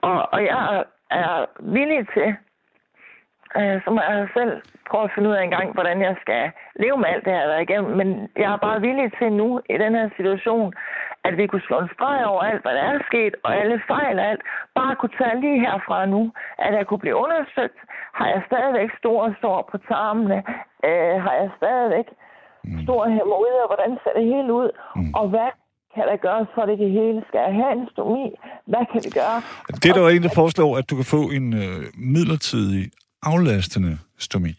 [0.00, 2.28] og, og jeg er villig til,
[3.58, 4.52] øh, så må jeg selv
[4.90, 6.50] prøve at finde ud af en gang, hvordan jeg skal
[6.82, 7.92] leve med alt det her, der er igennem.
[8.00, 10.72] Men jeg er bare villig til nu, i den her situation,
[11.28, 14.18] at vi kunne slå en streg over alt, hvad der er sket, og alle fejl
[14.22, 14.42] og alt.
[14.78, 16.22] Bare kunne tage lige herfra nu,
[16.64, 17.78] at jeg kunne blive undersøgt.
[18.18, 20.38] Har jeg stadigvæk store sår på tarmene?
[20.88, 22.08] Øh, har jeg stadigvæk
[22.84, 23.66] store hemorrider?
[23.70, 24.68] Hvordan ser det hele ud?
[25.20, 25.50] Og hvad
[25.94, 28.24] kan der gøres for, at det hele skal jeg have en stomi?
[28.72, 29.38] Hvad kan vi gøre?
[29.82, 31.80] Det er der jo en, der foreslår, at du kan få en øh,
[32.14, 32.82] midlertidig
[33.22, 34.54] aflastende stomi.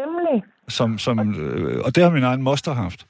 [0.00, 3.06] Nemlig Som, som, øh, og det har min egen moster haft.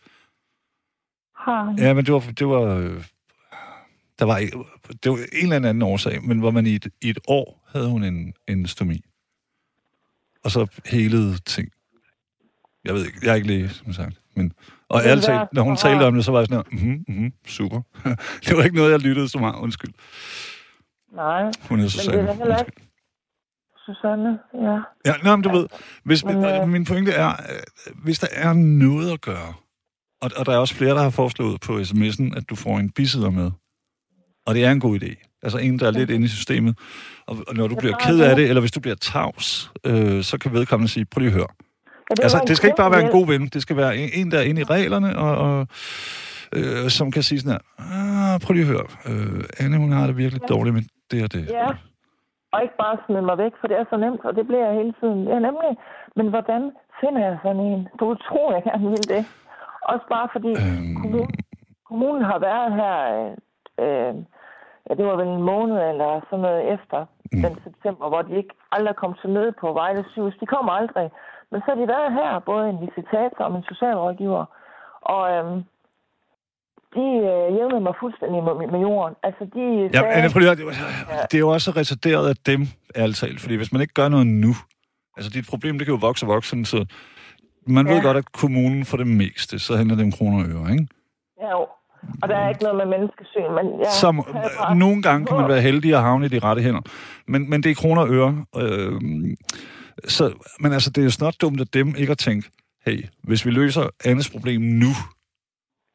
[1.40, 3.04] Har Ja, men det var, det var, øh,
[4.18, 4.38] der var,
[5.04, 7.88] det var en eller anden årsag, men hvor man i et, i et år havde
[7.88, 9.00] hun en, en stomi.
[10.44, 11.68] Og så helede ting.
[12.84, 14.20] Jeg ved ikke, jeg er ikke læge, som sagt.
[14.36, 14.52] Men,
[14.88, 17.32] og ærligt talt, når hun talte om det, så var jeg sådan her, mhm, mhm,
[17.46, 17.80] super.
[18.46, 19.90] det var ikke noget, jeg lyttede så meget, undskyld.
[21.14, 22.28] Nej, Hun hedder men det Susanne.
[22.28, 22.72] er heller ikke...
[23.86, 24.80] Susanne, ja.
[25.06, 25.66] Ja, nej, men du ved,
[26.04, 29.54] hvis, Men, men, øh, min pointe er, øh, hvis der er noget at gøre,
[30.22, 32.90] og, og der er også flere, der har foreslået på sms'en, at du får en
[32.90, 33.50] bisidder med,
[34.46, 35.40] og det er en god idé.
[35.42, 36.78] Altså en, der er lidt inde i systemet,
[37.26, 38.48] og, og når du bliver ked af det.
[38.48, 41.46] eller hvis du bliver tavs, øh, så kan vedkommende sige, prøv lige at høre.
[42.10, 44.30] det, Altså, det skal ikke bare være en god ven, det skal være en, en
[44.30, 45.66] der er inde i reglerne, og, og
[46.52, 47.62] øh, som kan sige sådan her,
[48.34, 51.32] ah, prøv lige at høre, øh, Anne, hun har det virkelig dårligt med det og
[51.32, 51.46] det.
[51.50, 51.68] Ja,
[52.52, 54.74] og ikke bare smide mig væk, for det er så nemt, og det bliver jeg
[54.80, 55.20] hele tiden.
[55.32, 55.72] Ja, nemlig.
[56.16, 56.62] Men hvordan
[57.00, 57.80] finder jeg sådan en?
[58.00, 59.22] Du tror, jeg gerne vil det.
[59.82, 60.94] Også bare fordi Øhm.
[61.02, 61.34] kommunen,
[61.88, 63.30] kommunen har været her, øh,
[63.84, 64.14] øh,
[64.86, 66.98] ja, det var vel en måned eller sådan noget efter
[67.32, 67.42] mm.
[67.44, 70.36] den september, hvor de ikke aldrig kom til møde på Vejle Sygehus.
[70.40, 71.10] De kommer aldrig.
[71.50, 74.44] Men så har de været her, både en visitator og en socialrådgiver.
[75.14, 75.58] Og øhm,
[76.96, 79.14] de øh, jævnede mig fuldstændig med, med jorden.
[79.22, 79.64] Altså, de
[79.94, 82.60] Ja, sagde, prøv lige, høre, det er jo også retarderet af dem,
[82.96, 84.52] ærligt talt, fordi hvis man ikke gør noget nu,
[85.16, 86.78] altså dit problem, det kan jo vokse og vokse, sådan, så
[87.66, 87.94] man ja.
[87.94, 90.86] ved godt, at kommunen for det meste, så handler det om kroner og øre, ikke?
[91.40, 91.66] Ja, jo.
[92.22, 93.86] Og der er ikke noget med menneskesyn, men jeg...
[94.00, 96.80] Som, havde bare- nogle gange kan man være heldig at havne i de rette hænder,
[97.28, 98.44] men, men det er kroner og øre.
[98.56, 99.00] Øh,
[100.08, 102.50] så, men altså, det er jo snart dumt af dem ikke at tænke,
[102.86, 104.92] hey, hvis vi løser Annes problem nu,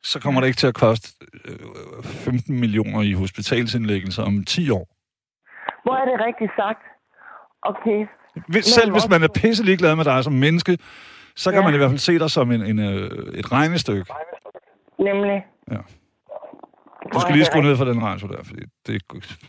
[0.04, 1.08] så kommer det ikke til at koste
[1.46, 4.88] øh, 15 millioner i hospitalsindlæggelser om 10 år.
[5.84, 6.84] Hvor er det rigtigt sagt?
[7.62, 8.00] Okay.
[8.48, 10.78] Hvis, selv hvis man er pisse ligeglad med dig som menneske,
[11.36, 11.66] så kan Ja.
[11.66, 14.06] man i hvert fald se dig som en, en, øh, et regnestykke.
[15.00, 15.46] Nemlig.
[15.72, 15.78] Ja.
[17.14, 19.02] Du er skal lige skrue ned for den radio der, fordi det,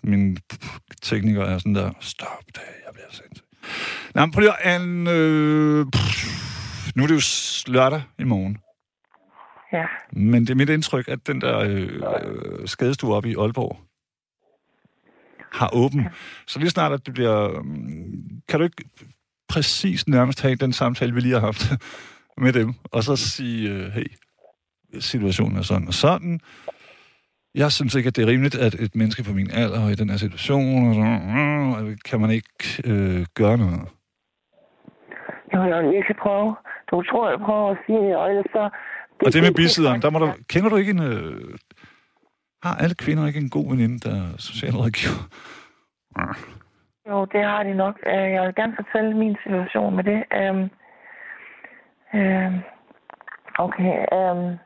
[0.02, 0.36] min
[1.02, 3.44] tekniker er sådan der, stop det, jeg bliver sindssyg.
[4.14, 5.86] Nå, men prøv lige at, øh,
[6.94, 8.58] nu er det jo lørdag i morgen,
[9.72, 9.86] Ja.
[10.12, 13.78] men det er mit indtryk, at den der øh, skadestue oppe i Aalborg
[15.52, 16.08] har åben.
[16.46, 17.58] Så lige snart, at det bliver...
[17.58, 18.84] øhm, Kan du ikke
[19.48, 21.72] præcis nærmest have den samtale, vi lige har haft
[22.44, 24.06] med dem, og så sige, øh, hey,
[25.00, 26.40] situationen er sådan og sådan.
[27.54, 29.94] Jeg synes ikke, at det er rimeligt, at et menneske på min alder og i
[29.94, 31.00] den her situation, og så,
[31.84, 33.88] øh, kan man ikke øh, gøre noget.
[35.54, 36.56] Jo, jeg vil virkelig prøve.
[36.90, 38.70] Du tror, jeg prøver at sige det, og ellers så...
[39.26, 40.32] Og det med bisideren, der må du...
[40.48, 41.02] Kender du ikke en...
[41.02, 41.54] Øh,
[42.62, 45.28] har alle kvinder ikke en god veninde, der er socialrådgiver?
[47.08, 47.98] Jo, det har de nok.
[48.06, 50.24] Øh, Jeg vil gerne fortælle min situation med det.
[50.34, 50.70] Øhm,
[52.14, 52.58] øhm,
[53.58, 54.04] okay.
[54.12, 54.58] Øhm,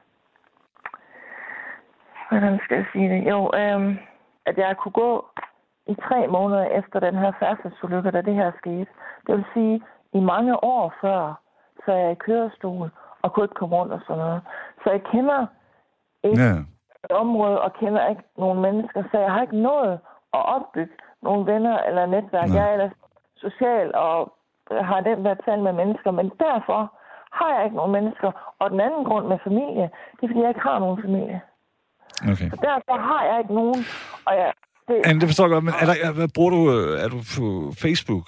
[2.28, 3.30] hvordan skal jeg sige det?
[3.30, 3.99] Jo, øhm,
[4.47, 5.26] at jeg kunne gå
[5.86, 8.86] i tre måneder efter den her færdselsulykke, da det her skete.
[9.26, 9.82] Det vil sige,
[10.12, 11.41] i mange år før,
[11.84, 12.91] så jeg i kørestol
[13.22, 14.43] og kunne ikke komme rundt og sådan noget.
[14.84, 15.47] Så jeg kender
[16.24, 16.53] ikke Ja.
[17.05, 19.93] et område og kender ikke nogen mennesker, så jeg har ikke nået
[20.34, 20.93] at opbygge
[21.23, 22.49] nogle venner eller netværk.
[22.49, 22.57] Nej.
[22.57, 22.93] Jeg er ellers
[23.37, 24.33] social og
[24.91, 26.81] har den der tale med mennesker, men derfor
[27.39, 28.31] har jeg ikke nogen mennesker.
[28.59, 31.41] Og den anden grund med familie, det er, fordi jeg ikke har nogen familie.
[32.33, 32.49] Okay.
[32.53, 33.81] Så derfor har jeg ikke nogen.
[34.27, 34.53] Og jeg,
[34.89, 36.61] det, Anne, det forstår jeg godt, men er der, hvad bruger du?
[36.77, 37.45] øh, Er du på
[37.85, 38.27] Facebook?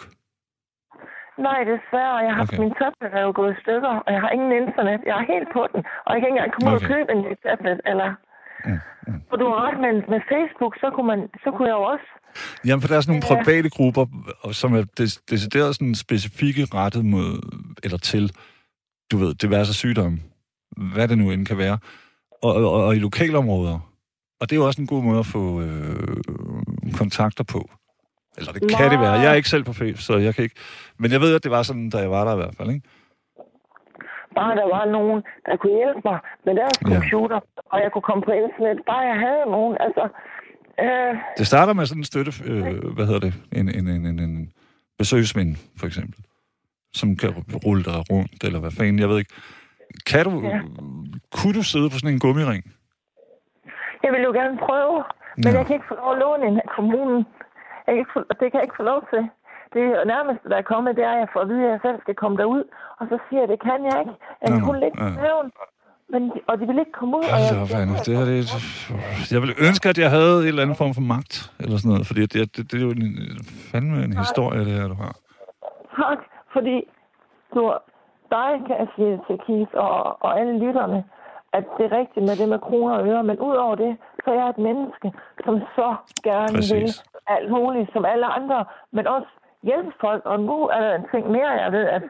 [1.49, 2.17] nej, desværre.
[2.29, 2.59] Jeg har Okay.
[2.63, 5.01] min tablet er jo gået i stykker, og jeg har ingen internet.
[5.09, 6.87] Jeg er helt på den, og jeg kan ikke engang komme ud Okay.
[6.87, 7.81] og købe en ny tablet.
[7.91, 8.09] Eller...
[8.67, 9.39] Mm, mm.
[9.41, 12.09] Du har ret, men med Facebook, så kunne, man, så kunne jeg jo også
[12.67, 14.07] Jamen, for der er sådan nogle private grupper,
[14.53, 14.85] som er
[15.31, 17.31] decideret sådan specifikke rettet mod,
[17.83, 18.33] eller til,
[19.13, 20.19] du ved, diverse sygdomme.
[20.95, 21.79] Hvad det nu end kan være.
[22.43, 23.79] og, og, og i lokalområder.
[24.41, 26.17] Og det er jo også en god måde at få øh,
[26.95, 27.71] kontakter på.
[28.39, 29.13] Eller det kan det være.
[29.13, 30.57] Jeg er ikke selv på FEF, så jeg kan ikke...
[30.99, 32.89] Men jeg ved, at det var sådan, da jeg var der i hvert fald, ikke?
[34.39, 36.87] Bare der var nogen, der kunne hjælpe mig med deres Ja.
[36.95, 37.41] computer,
[37.73, 38.77] og jeg kunne komme på internet.
[38.87, 40.05] Bare jeg havde nogen, altså...
[40.85, 42.33] Øh, Det starter med sådan en støtte...
[42.51, 43.35] Øh, hvad hedder det?
[43.53, 44.53] En, en, en, en, en
[44.99, 46.19] besøgsven, for eksempel.
[46.95, 47.31] Som kan
[47.67, 49.35] rulle dig rundt, eller hvad fanden, jeg ved ikke.
[50.11, 50.33] Kan du...
[50.47, 50.61] Ja.
[51.37, 52.65] Kunne du sidde på sådan en gummiring?
[54.05, 54.97] jeg vil jo gerne prøve,
[55.37, 55.59] men Ja.
[55.59, 57.19] jeg kan ikke få lov at låne en af kommunen.
[57.87, 59.23] Jeg kan ikke få, det kan jeg ikke få lov til.
[59.75, 61.99] Det nærmeste, der er kommet, det er, at jeg får at vide, at jeg selv
[62.01, 62.65] skal komme derud.
[63.01, 64.15] Og så siger jeg, det kan jeg ikke.
[64.43, 65.49] Jeg kan kun ligge på maven.
[66.13, 67.25] Men, og de vil ikke komme ud.
[67.25, 67.95] Og Hold jeg, da op, Anne.
[68.07, 71.35] Det her, det, jeg ville ønske, at jeg havde en eller anden form for magt,
[71.63, 73.09] eller sådan noget, fordi det, det, det er jo en,
[73.73, 75.15] fandme en historie, det her, du har.
[76.03, 76.19] Tak,
[76.55, 76.77] fordi
[77.55, 77.63] du,
[78.37, 81.01] dig kan jeg sige til Keith og, og alle lytterne,
[81.59, 83.93] at det er rigtigt med det med kroner og øre, men udover det,
[84.25, 85.09] så er jeg et menneske,
[85.45, 85.89] som så
[86.29, 86.73] gerne Præcis.
[86.73, 86.89] vil
[87.35, 88.65] alt muligt, som alle andre,
[88.97, 89.31] men også
[89.69, 90.23] hjælpe folk.
[90.25, 92.03] Og nu er der en ting mere, jeg ved, at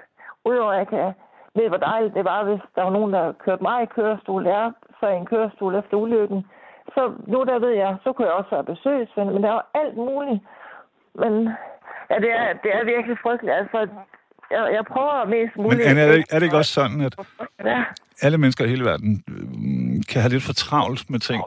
[0.44, 1.12] udover at jeg kan
[1.56, 4.72] ved, hvor dejligt det var, hvis der var nogen, der kørte mig i kørestol, jeg
[5.00, 6.40] så i en kørestol efter ulykken.
[6.94, 9.96] Så nu der ved jeg, så kunne jeg også være besøgsven, men der var alt
[9.96, 10.40] muligt.
[11.22, 11.32] Men
[12.10, 13.56] ja, det er, det er virkelig frygteligt.
[13.56, 13.78] Altså,
[14.50, 15.82] jeg, jeg prøver mest Men muligt.
[15.88, 17.14] Anne, er det, er det ikke også sådan, at
[17.64, 17.84] Ja,
[18.22, 21.42] alle mennesker i hele verden øh, kan have lidt for travlt med ting,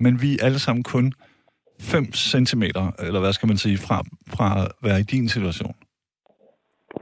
[0.00, 1.12] men vi er alle sammen kun
[1.80, 5.74] 5 centimeter, eller hvad skal man sige, fra, fra at være i din situation.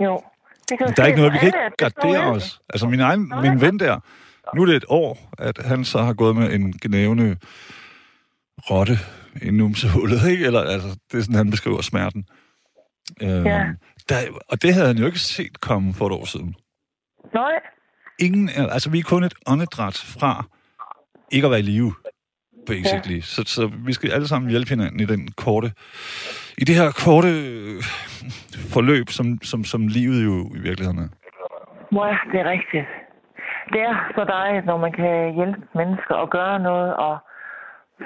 [0.00, 0.22] jo.
[0.68, 2.60] Det kan Der er ikke noget, vi kan ikke gardere os.
[2.68, 4.00] Altså min egen, min ven der,
[4.56, 7.36] nu er det et år, at han så har gået med en gnævende
[8.70, 8.98] rotte
[9.42, 10.46] i numsehullet, ikke?
[10.46, 12.24] Eller, altså, det er sådan, han beskriver smerten.
[13.22, 13.64] Øhm, Ja.
[14.08, 14.16] der,
[14.48, 16.54] og det havde han jo ikke set komme for et år siden.
[17.34, 17.52] Nej,
[18.18, 20.44] Ingen, altså vi er kun et åndedræt fra
[21.32, 21.94] ikke at være i live,
[22.66, 23.16] basically.
[23.16, 23.32] Ja.
[23.34, 25.68] Så, så vi skal alle sammen hjælpe hinanden i den korte,
[26.58, 27.82] i det her korte øh,
[28.74, 31.08] forløb, som, som, som livet jo i virkeligheden er.
[31.92, 32.86] Ja, det er rigtigt.
[33.72, 37.14] Det er så dejligt, når man kan hjælpe mennesker og gøre noget og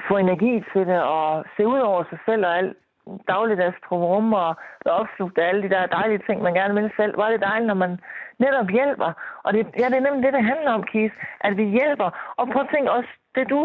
[0.08, 2.76] få energi til det og se ud over sig selv og alt
[3.28, 4.50] dagligdags rum og
[4.84, 7.14] være opslugt af alle de der dejlige ting, man gerne vil selv.
[7.14, 7.92] Hvor er det dejligt, når man
[8.44, 9.10] netop hjælper.
[9.44, 12.08] Og det, ja, det er nemlig det, det handler om, Kis, at vi hjælper.
[12.38, 13.60] Og prøv at tænke også, det du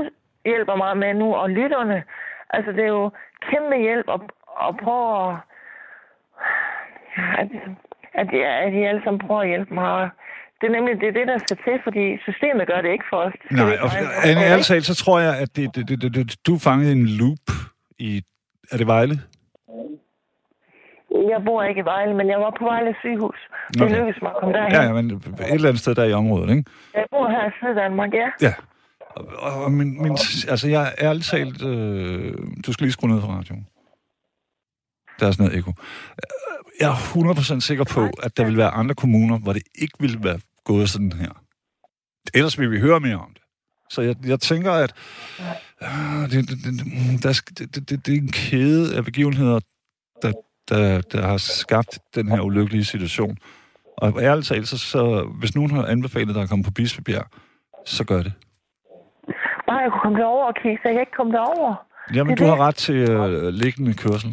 [0.46, 2.04] hjælper mig med nu, og lytterne,
[2.50, 3.12] altså det er jo
[3.50, 4.22] kæmpe hjælp at,
[4.68, 5.38] at prøve at,
[7.40, 7.48] at,
[8.20, 10.10] at, de, at de alle sammen prøver at hjælpe mig.
[10.62, 13.18] Det er nemlig det, er det, der skal til, fordi systemet gør det ikke for
[13.18, 13.34] os.
[13.52, 13.90] Nej, og.
[14.30, 16.92] Anne, ærligt talt, så tror jeg, at det, det, det, det, det, du fanget i
[16.92, 17.46] en loop
[17.98, 18.22] i...
[18.72, 19.16] Er det Vejle?
[21.34, 23.40] Jeg bor ikke i Vejle, men jeg var på Vejle sygehus.
[23.74, 23.96] Det Okay.
[23.96, 24.72] lykkedes mig at komme derhen.
[24.72, 26.64] Ja, ja, men et eller andet sted der i området, ikke?
[26.94, 28.30] Jeg bor her i Syddanmark, ja.
[28.42, 28.54] Ja.
[29.16, 31.62] Og, og min, min, altså, jeg er ærligt talt...
[31.62, 32.34] Øh,
[32.66, 33.68] du skal lige skrue ned for radioen.
[35.20, 35.74] Der er sådan noget ekko.
[36.80, 40.24] Jeg er 100% sikker på, at der vil være andre kommuner, hvor det ikke ville
[40.24, 41.44] være gået sådan her.
[42.34, 43.42] Ellers vil vi høre mere om det.
[43.90, 44.94] Så jeg, jeg tænker, at
[45.82, 49.60] øh, det, det, det, der, det, det, det, det er en kæde af begivenheder,
[50.22, 50.34] der,
[50.70, 53.38] der, der har skabt den her ulykkelige situation.
[53.98, 57.28] Og ærligt talt, så, så hvis nogen har anbefalet dig at komme på Bispebjerg,
[57.86, 58.34] så gør det.
[59.68, 61.72] Bare jeg kunne komme derover og kigge, så jeg kan ikke komme derover.
[62.16, 62.66] Jamen, Det du er har det.
[62.68, 64.32] ret til øh, liggende kørsel.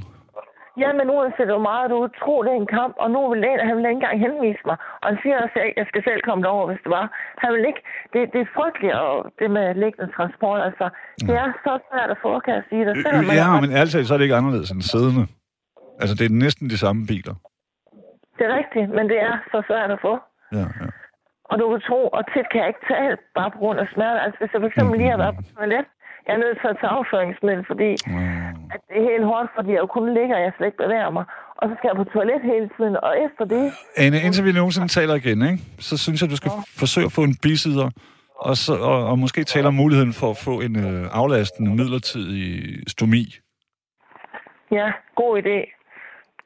[0.82, 3.74] Ja, men uanset hvor meget du tror, det er en kamp, og nu vil han
[3.76, 4.76] vil ikke engang henvise mig.
[5.00, 7.04] Og han siger også, at jeg skal selv komme derover, hvis det var.
[7.42, 7.82] Han vil ikke.
[8.12, 10.86] Det, det er frygteligt, og det med liggende transport, altså.
[11.28, 12.94] Det er så svært at få, kan jeg sige det.
[13.04, 15.24] Selvom man Ja, har- men talt, så er det ikke anderledes end siddende.
[16.02, 17.34] Altså, det er næsten de samme biler.
[18.36, 20.12] Det er rigtigt, men det er så svært at få.
[20.58, 20.86] Ja, ja.
[21.50, 24.18] Og du vil tro, og tit kan jeg ikke tale, bare på grund af smerte.
[24.24, 25.86] Altså, hvis jeg for eksempel lige har været på toilet,
[26.26, 28.48] jeg er nødt til at tage afføringsmiddel, fordi Mm.
[28.74, 31.10] at det er helt hårdt, fordi jeg jo kun ligger, og jeg slet ikke bevæger
[31.18, 31.24] mig.
[31.58, 33.62] Og så skal jeg på toilet hele tiden, og efter det,
[34.02, 35.58] Anne, indtil vi nogensinde taler igen, ikke?
[35.88, 37.88] så synes jeg, du skal forsøge at få en bisider,
[38.48, 42.44] og, så, og, og måske tale om muligheden for at få en øh, aflastende midlertidig
[42.94, 43.22] stomi.
[44.78, 44.86] ja,
[45.22, 45.58] god idé.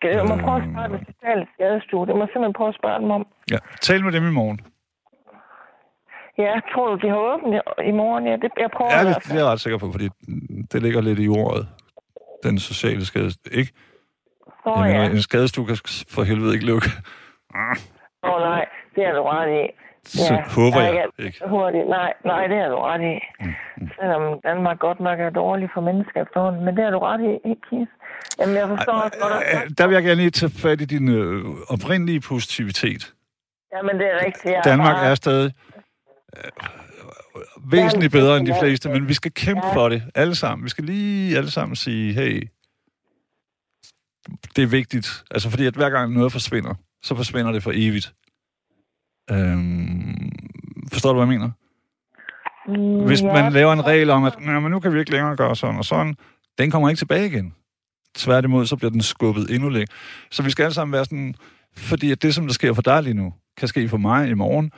[0.02, 2.07] Jeg må prøve at spørge den sociale skadestue.
[2.07, 3.26] Det må simpelthen prøve at spørge dem om.
[3.50, 4.61] Ja, tal med dem i morgen.
[6.39, 7.55] Ja, tror du, de har åbent
[7.89, 8.26] i- morgen?
[8.26, 10.09] Ja, det, jeg prøver Ja, det, det er jeg ret sikker på, fordi
[10.72, 11.68] det ligger lidt i ordet.
[12.45, 13.30] Den sociale skade.
[13.53, 13.72] Ikke?
[14.66, 15.11] Nå, Jeg mener, ja.
[15.11, 15.76] en skadestue kan
[16.11, 16.89] for helvede ikke lukke.
[18.24, 18.64] Åh, nej,
[18.95, 19.64] det er du ret i.
[20.05, 21.39] Så håber nej, jeg jeg ikke.
[21.49, 21.89] Hurtigt.
[21.89, 23.14] Nej, nej, det er du ret i.
[24.01, 27.49] Selvom Danmark godt nok er dårlig for mennesker efterhånden, men det er du ret i,
[27.51, 27.89] ikke, Kis?
[28.39, 29.78] Jamen, jeg forstår også godt.
[29.78, 33.12] Der vil jeg gerne lige tage fat i din øh, oprindelige positivitet.
[33.74, 34.55] Jamen, det er rigtigt.
[34.55, 35.53] Jeg Danmark bare- er stadig
[36.37, 40.64] øh, væsentligt bedre end de fleste, men vi skal kæmpe for det, alle sammen.
[40.64, 42.49] Vi skal lige alle sammen sige, hey,
[44.57, 45.24] det er vigtigt.
[45.30, 48.14] Altså, fordi at hver gang noget forsvinder, så forsvinder det for evigt.
[49.30, 50.32] Øhm,
[50.93, 51.51] forstår du, hvad jeg mener?
[52.68, 55.37] Mm, Hvis man laver en regel om, at "Nå, men nu kan vi ikke længere
[55.37, 56.16] gøre sådan og sådan,
[56.59, 57.55] den kommer ikke tilbage igen.
[58.14, 59.97] Tværtimod, så bliver den skubbet endnu længere.
[60.30, 61.35] Så vi skal alle sammen være sådan,
[61.76, 64.35] fordi at det, som der sker for dig lige nu, kan ske for mig i
[64.35, 64.72] morgen,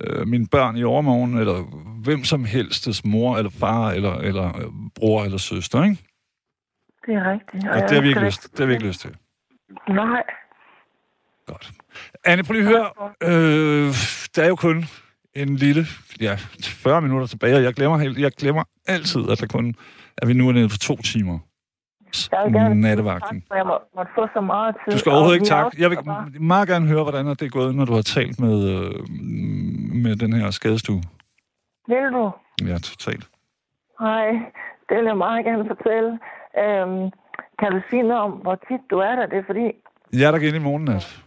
[0.00, 1.62] øh, mine børn i overmorgen, eller
[2.04, 5.98] hvem som helst, mor eller far, eller, eller øh, bror eller søster, ikke?
[7.06, 7.68] Det er rigtigt.
[7.68, 9.16] Og jeg det har vi ikke lyst, det har vi ikke lyst til.
[9.88, 10.22] Nej.
[11.46, 11.70] Godt.
[12.24, 12.90] Anne, prøv lige at høre.
[13.22, 13.94] Øh,
[14.36, 14.84] der er jo kun
[15.34, 15.86] en lille,
[16.20, 19.74] ja, 40 minutter tilbage, og jeg glemmer, helt, jeg glemmer altid, at der kun
[20.18, 21.38] at vi nu er nede på to timer.
[22.32, 23.40] Jeg vil gerne sige Nattevagten.
[23.40, 24.92] tak, for jeg må, måtte få så meget tid.
[24.92, 25.82] Du skal overhovedet ikke takke.
[25.82, 25.98] Jeg vil
[26.40, 28.94] meget gerne høre, hvordan det er gået, når du har talt med, øh,
[30.04, 31.02] med den her skadestue.
[31.88, 32.24] Vil du?
[32.70, 33.24] Ja, totalt.
[34.00, 34.26] Nej,
[34.88, 36.10] det vil jeg meget gerne fortælle.
[36.62, 37.10] Øhm,
[37.60, 39.26] kan du sige noget om, hvor tit du er der?
[39.26, 39.66] Det er fordi,
[40.20, 41.20] Jeg er der igen i morgen nat.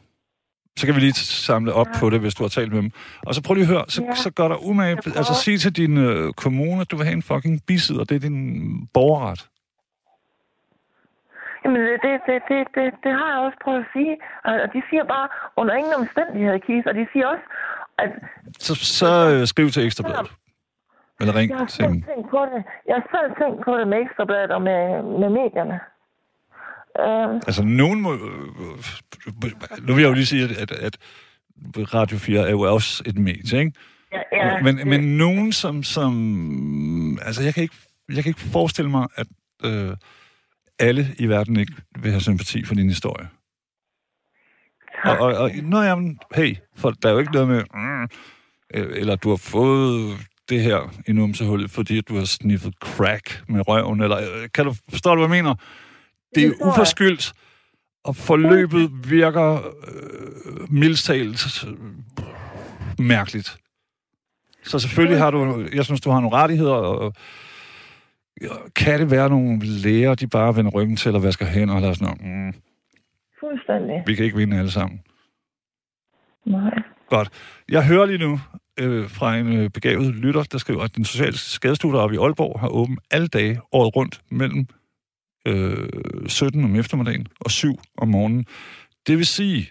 [0.79, 2.91] Så kan vi lige samle op på det, hvis du har talt med dem.
[3.27, 4.15] Og så prøv lige at høre, så, Ja.
[4.15, 4.97] så gør der umage.
[5.15, 8.03] Altså sig til din øh, kommune, at du vil have en fucking bisidder.
[8.03, 9.47] Det er din borgerret.
[11.63, 12.13] Jamen det, det,
[12.49, 14.13] det, det, det, har jeg også prøvet at sige.
[14.45, 15.27] Og de siger bare,
[15.59, 16.85] under ingen omstændigheder, Kis.
[16.89, 17.45] Og de siger også,
[18.03, 18.09] at
[18.65, 20.31] Så, så øh, skriv til Ekstrabladet.
[21.19, 22.01] Eller ring jeg har til selv dem.
[22.09, 22.61] tænkt på det.
[22.89, 24.81] Jeg har selv tænkt på det med Ekstrabladet og med,
[25.21, 25.77] med medierne.
[27.03, 28.13] Øhm, Altså, nogen må...
[28.13, 28.19] øh,
[29.87, 30.97] Nu vil jeg jo lige sige, at, at
[31.93, 33.71] Radio 4 er jo også et medie, ikke?
[34.11, 36.13] ja, ja, men, det- men nogen, som, som...
[37.25, 37.75] Altså, jeg kan ikke,
[38.15, 39.27] jeg kan ikke forestille mig, at
[39.65, 39.91] øh,
[40.79, 43.29] alle i verden ikke vil have sympati for din historie.
[45.03, 47.63] Og, og, og nå, jamen, hey, for der er jo ikke noget med...
[47.73, 48.03] Mm,
[48.73, 50.17] øh, eller du har fået
[50.49, 54.75] det her i numsehullet, fordi du har sniffet crack med røven, eller øh, kan du
[54.89, 55.55] forstå, hvad jeg mener?
[56.35, 57.33] Det er uforskyldt,
[58.03, 59.53] og forløbet virker
[59.87, 61.73] øh, mildst talt øh,
[62.99, 63.57] mærkeligt.
[64.63, 67.13] Så selvfølgelig har du, jeg synes, du har nogle rettigheder, og
[68.75, 72.17] kan det være nogle læger, de bare vender ryggen til og vasker hænder lader sådan
[72.21, 72.53] noget, mm,
[73.39, 74.03] Fuldstændig.
[74.07, 75.01] vi kan ikke vinde alle sammen.
[76.45, 76.79] Nej.
[77.09, 77.29] Godt.
[77.69, 78.39] Jeg hører lige nu
[78.79, 82.59] øh, fra en øh, begavet lytter, der skriver, at den sociale skadestue deroppe i Aalborg
[82.59, 84.67] har åben alle dage året rundt mellem
[85.47, 85.89] øh,
[86.27, 88.45] 17 om eftermiddagen og 7 om morgenen.
[89.07, 89.69] Det vil sige,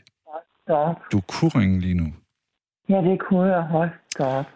[0.67, 0.95] Så.
[1.13, 2.13] du kunne ringe lige nu.
[2.89, 4.47] Ja, det kunne jeg holde godt.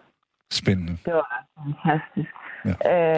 [0.51, 0.97] Spændende.
[1.05, 2.31] Det var fantastisk.
[2.65, 3.11] Ja.
[3.11, 3.17] Øh,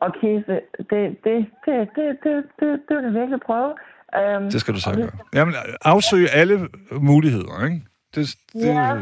[0.00, 0.52] og Kise,
[0.90, 3.72] det, det, det, det, det, det, det vil jeg virkelig prøve.
[4.18, 5.10] Øhm, Det skal du så gøre.
[5.34, 7.82] Jamen, afsøge alle muligheder, ikke?
[8.14, 8.96] Det, det, Ja.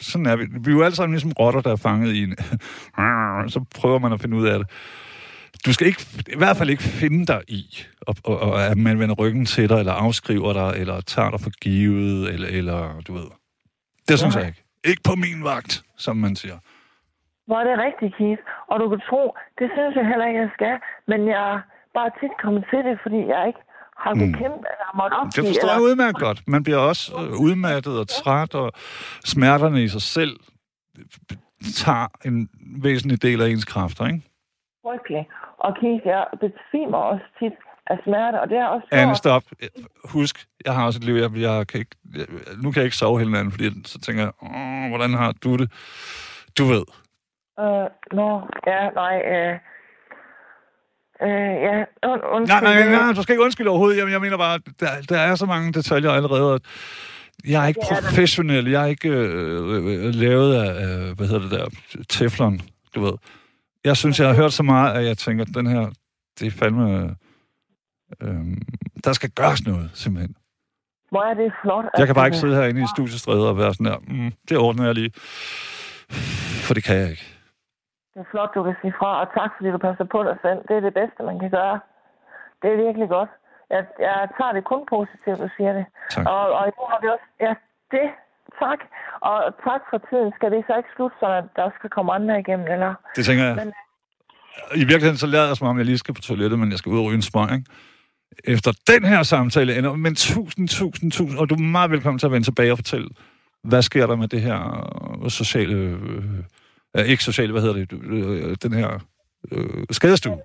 [0.00, 0.44] sådan er vi.
[0.60, 2.36] Vi er jo alle sammen ligesom rotter, der er fanget i en...
[3.54, 4.68] så prøver man at finde ud af det.
[5.66, 7.64] Du skal ikke, i hvert fald ikke finde dig i,
[8.00, 11.40] og, og, og at man vender ryggen til dig, eller afskriver dig, eller tager dig
[11.40, 13.24] for givet, eller, eller du ved.
[14.08, 14.42] Det synes Nej.
[14.42, 14.64] jeg ikke.
[14.84, 16.58] Ikke på min vagt, som man siger.
[17.50, 18.42] Hvor er det rigtigt, Kise?
[18.70, 19.22] Og du kan tro,
[19.58, 20.74] det synes jeg heller ikke, jeg skal.
[21.10, 21.58] Men jeg er
[21.98, 23.62] bare tit kommet til det, fordi jeg ikke
[24.04, 24.40] har kunnet Mm.
[24.42, 25.46] kæmpe, eller har måttet Det opgive.
[25.50, 25.88] forstår jeg eller...
[25.88, 26.38] udmærket godt.
[26.54, 28.68] Man bliver også øh, udmattet og træt, og
[29.32, 30.34] smerterne i sig selv
[31.84, 32.36] tager en
[32.86, 34.22] væsentlig del af ens kræfter, ikke?
[34.86, 35.22] Frygtelig.
[35.58, 37.52] Og Kise, jeg besvimer også tit
[37.86, 38.86] af smerte, og det er også...
[38.92, 39.42] Anne, stop.
[40.04, 40.36] Husk,
[40.66, 42.26] jeg har også et liv, jeg, jeg kan ikke, jeg,
[42.62, 44.32] nu kan jeg ikke sove hele natten, fordi så tænker jeg,
[44.88, 45.68] hvordan har du det?
[46.58, 46.84] Du ved.
[47.60, 49.58] Øh, nå, ja, nej, øh...
[51.22, 51.28] Øh,
[51.66, 52.60] ja, und, Nej, undskyld.
[52.62, 53.98] nej, det- nej, du skal ikke undskylde overhovedet.
[54.02, 56.54] Jeg, jeg mener bare, der, der er så mange detaljer allerede.
[56.54, 56.60] at
[57.48, 58.00] Jeg er ikke der.
[58.00, 58.68] professionel.
[58.68, 61.66] Jeg er ikke øh, øh, lavet af, øh, hvad hedder det der,
[62.08, 62.60] teflon,
[62.94, 63.12] du ved.
[63.84, 65.90] Jeg synes, jeg har hørt så meget, at jeg tænker, at den her,
[66.40, 67.16] det er fandme...
[68.22, 68.56] Øh,
[69.04, 70.34] der skal gøres noget, simpelthen.
[71.10, 71.84] Hvor er det flot.
[71.98, 74.84] Jeg kan bare ikke sidde herinde i studiestrædet og være sådan der, mm, det ordner
[74.84, 75.10] jeg lige.
[76.66, 77.26] For det kan jeg ikke.
[78.20, 80.60] Det er flot, du kan sige fra, og tak, fordi du passer på dig selv.
[80.68, 81.76] Det er det bedste, man kan gøre.
[82.60, 83.30] Det er virkelig godt.
[83.74, 85.84] Jeg, jeg tager det kun positivt, du siger det.
[86.14, 86.24] Tak.
[86.34, 87.26] Og, og nu har vi også...
[87.46, 87.52] Ja,
[87.94, 88.06] det.
[88.64, 88.80] Tak.
[89.28, 89.36] Og
[89.68, 90.28] tak for tiden.
[90.36, 92.90] Skal det så ikke slutte, så der skal komme andre igennem, eller?
[93.16, 93.56] Det tænker jeg.
[93.60, 93.72] Men-
[94.82, 96.90] I virkeligheden så lader jeg som om, jeg lige skal på toilettet, men jeg skal
[96.92, 97.66] ud og ryge en smøg, ikke?
[98.54, 102.26] Efter den her samtale ender, men tusind, tusind, tusind, og du er meget velkommen til
[102.26, 103.08] at vende tilbage og fortælle,
[103.64, 104.58] hvad sker der med det her
[105.24, 106.24] øh, sociale, øh,
[106.96, 108.98] øh, ikke sociale, hvad hedder det, øh, den her
[109.52, 110.38] øh, skadestue,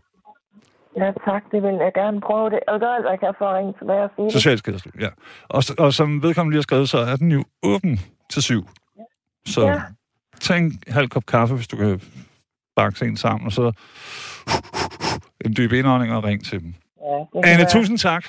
[0.98, 1.44] Ja, tak.
[1.52, 2.60] Det vil jeg gerne prøve det.
[2.68, 4.34] Jeg gøre alt, hvad jeg kan for at ringe tilbage og sige det.
[4.34, 5.10] social skadestue, ja.
[5.50, 8.00] Og, og som vedkommende lige har skrevet, så er den jo åben
[8.32, 8.68] til syv.
[9.48, 9.82] Så Ja.
[10.40, 12.02] tag en halv kop kaffe, hvis du kan
[12.76, 13.72] bakse en sammen, og så
[15.46, 16.74] en dyb indånding og ring til dem.
[17.02, 17.18] Ja,
[17.50, 17.70] Anne, være.
[17.70, 18.26] tusind tak.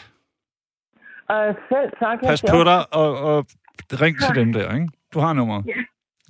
[1.28, 2.18] Og selv tak.
[2.24, 3.46] Pas på dig, og, og
[3.92, 4.88] ring til dem der, ikke?
[5.14, 5.66] Du har nummeret.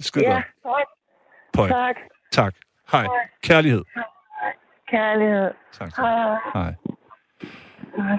[0.01, 0.87] Skide Ja, tak.
[1.57, 1.69] Pøj.
[1.69, 1.97] tak.
[2.33, 2.55] Tak.
[2.93, 3.07] Hej.
[3.43, 3.83] Kærlighed.
[4.91, 5.51] Kærlighed.
[5.73, 5.89] Tak.
[5.97, 6.39] Hej, hej.
[6.55, 6.75] Hej.
[7.97, 8.19] hej.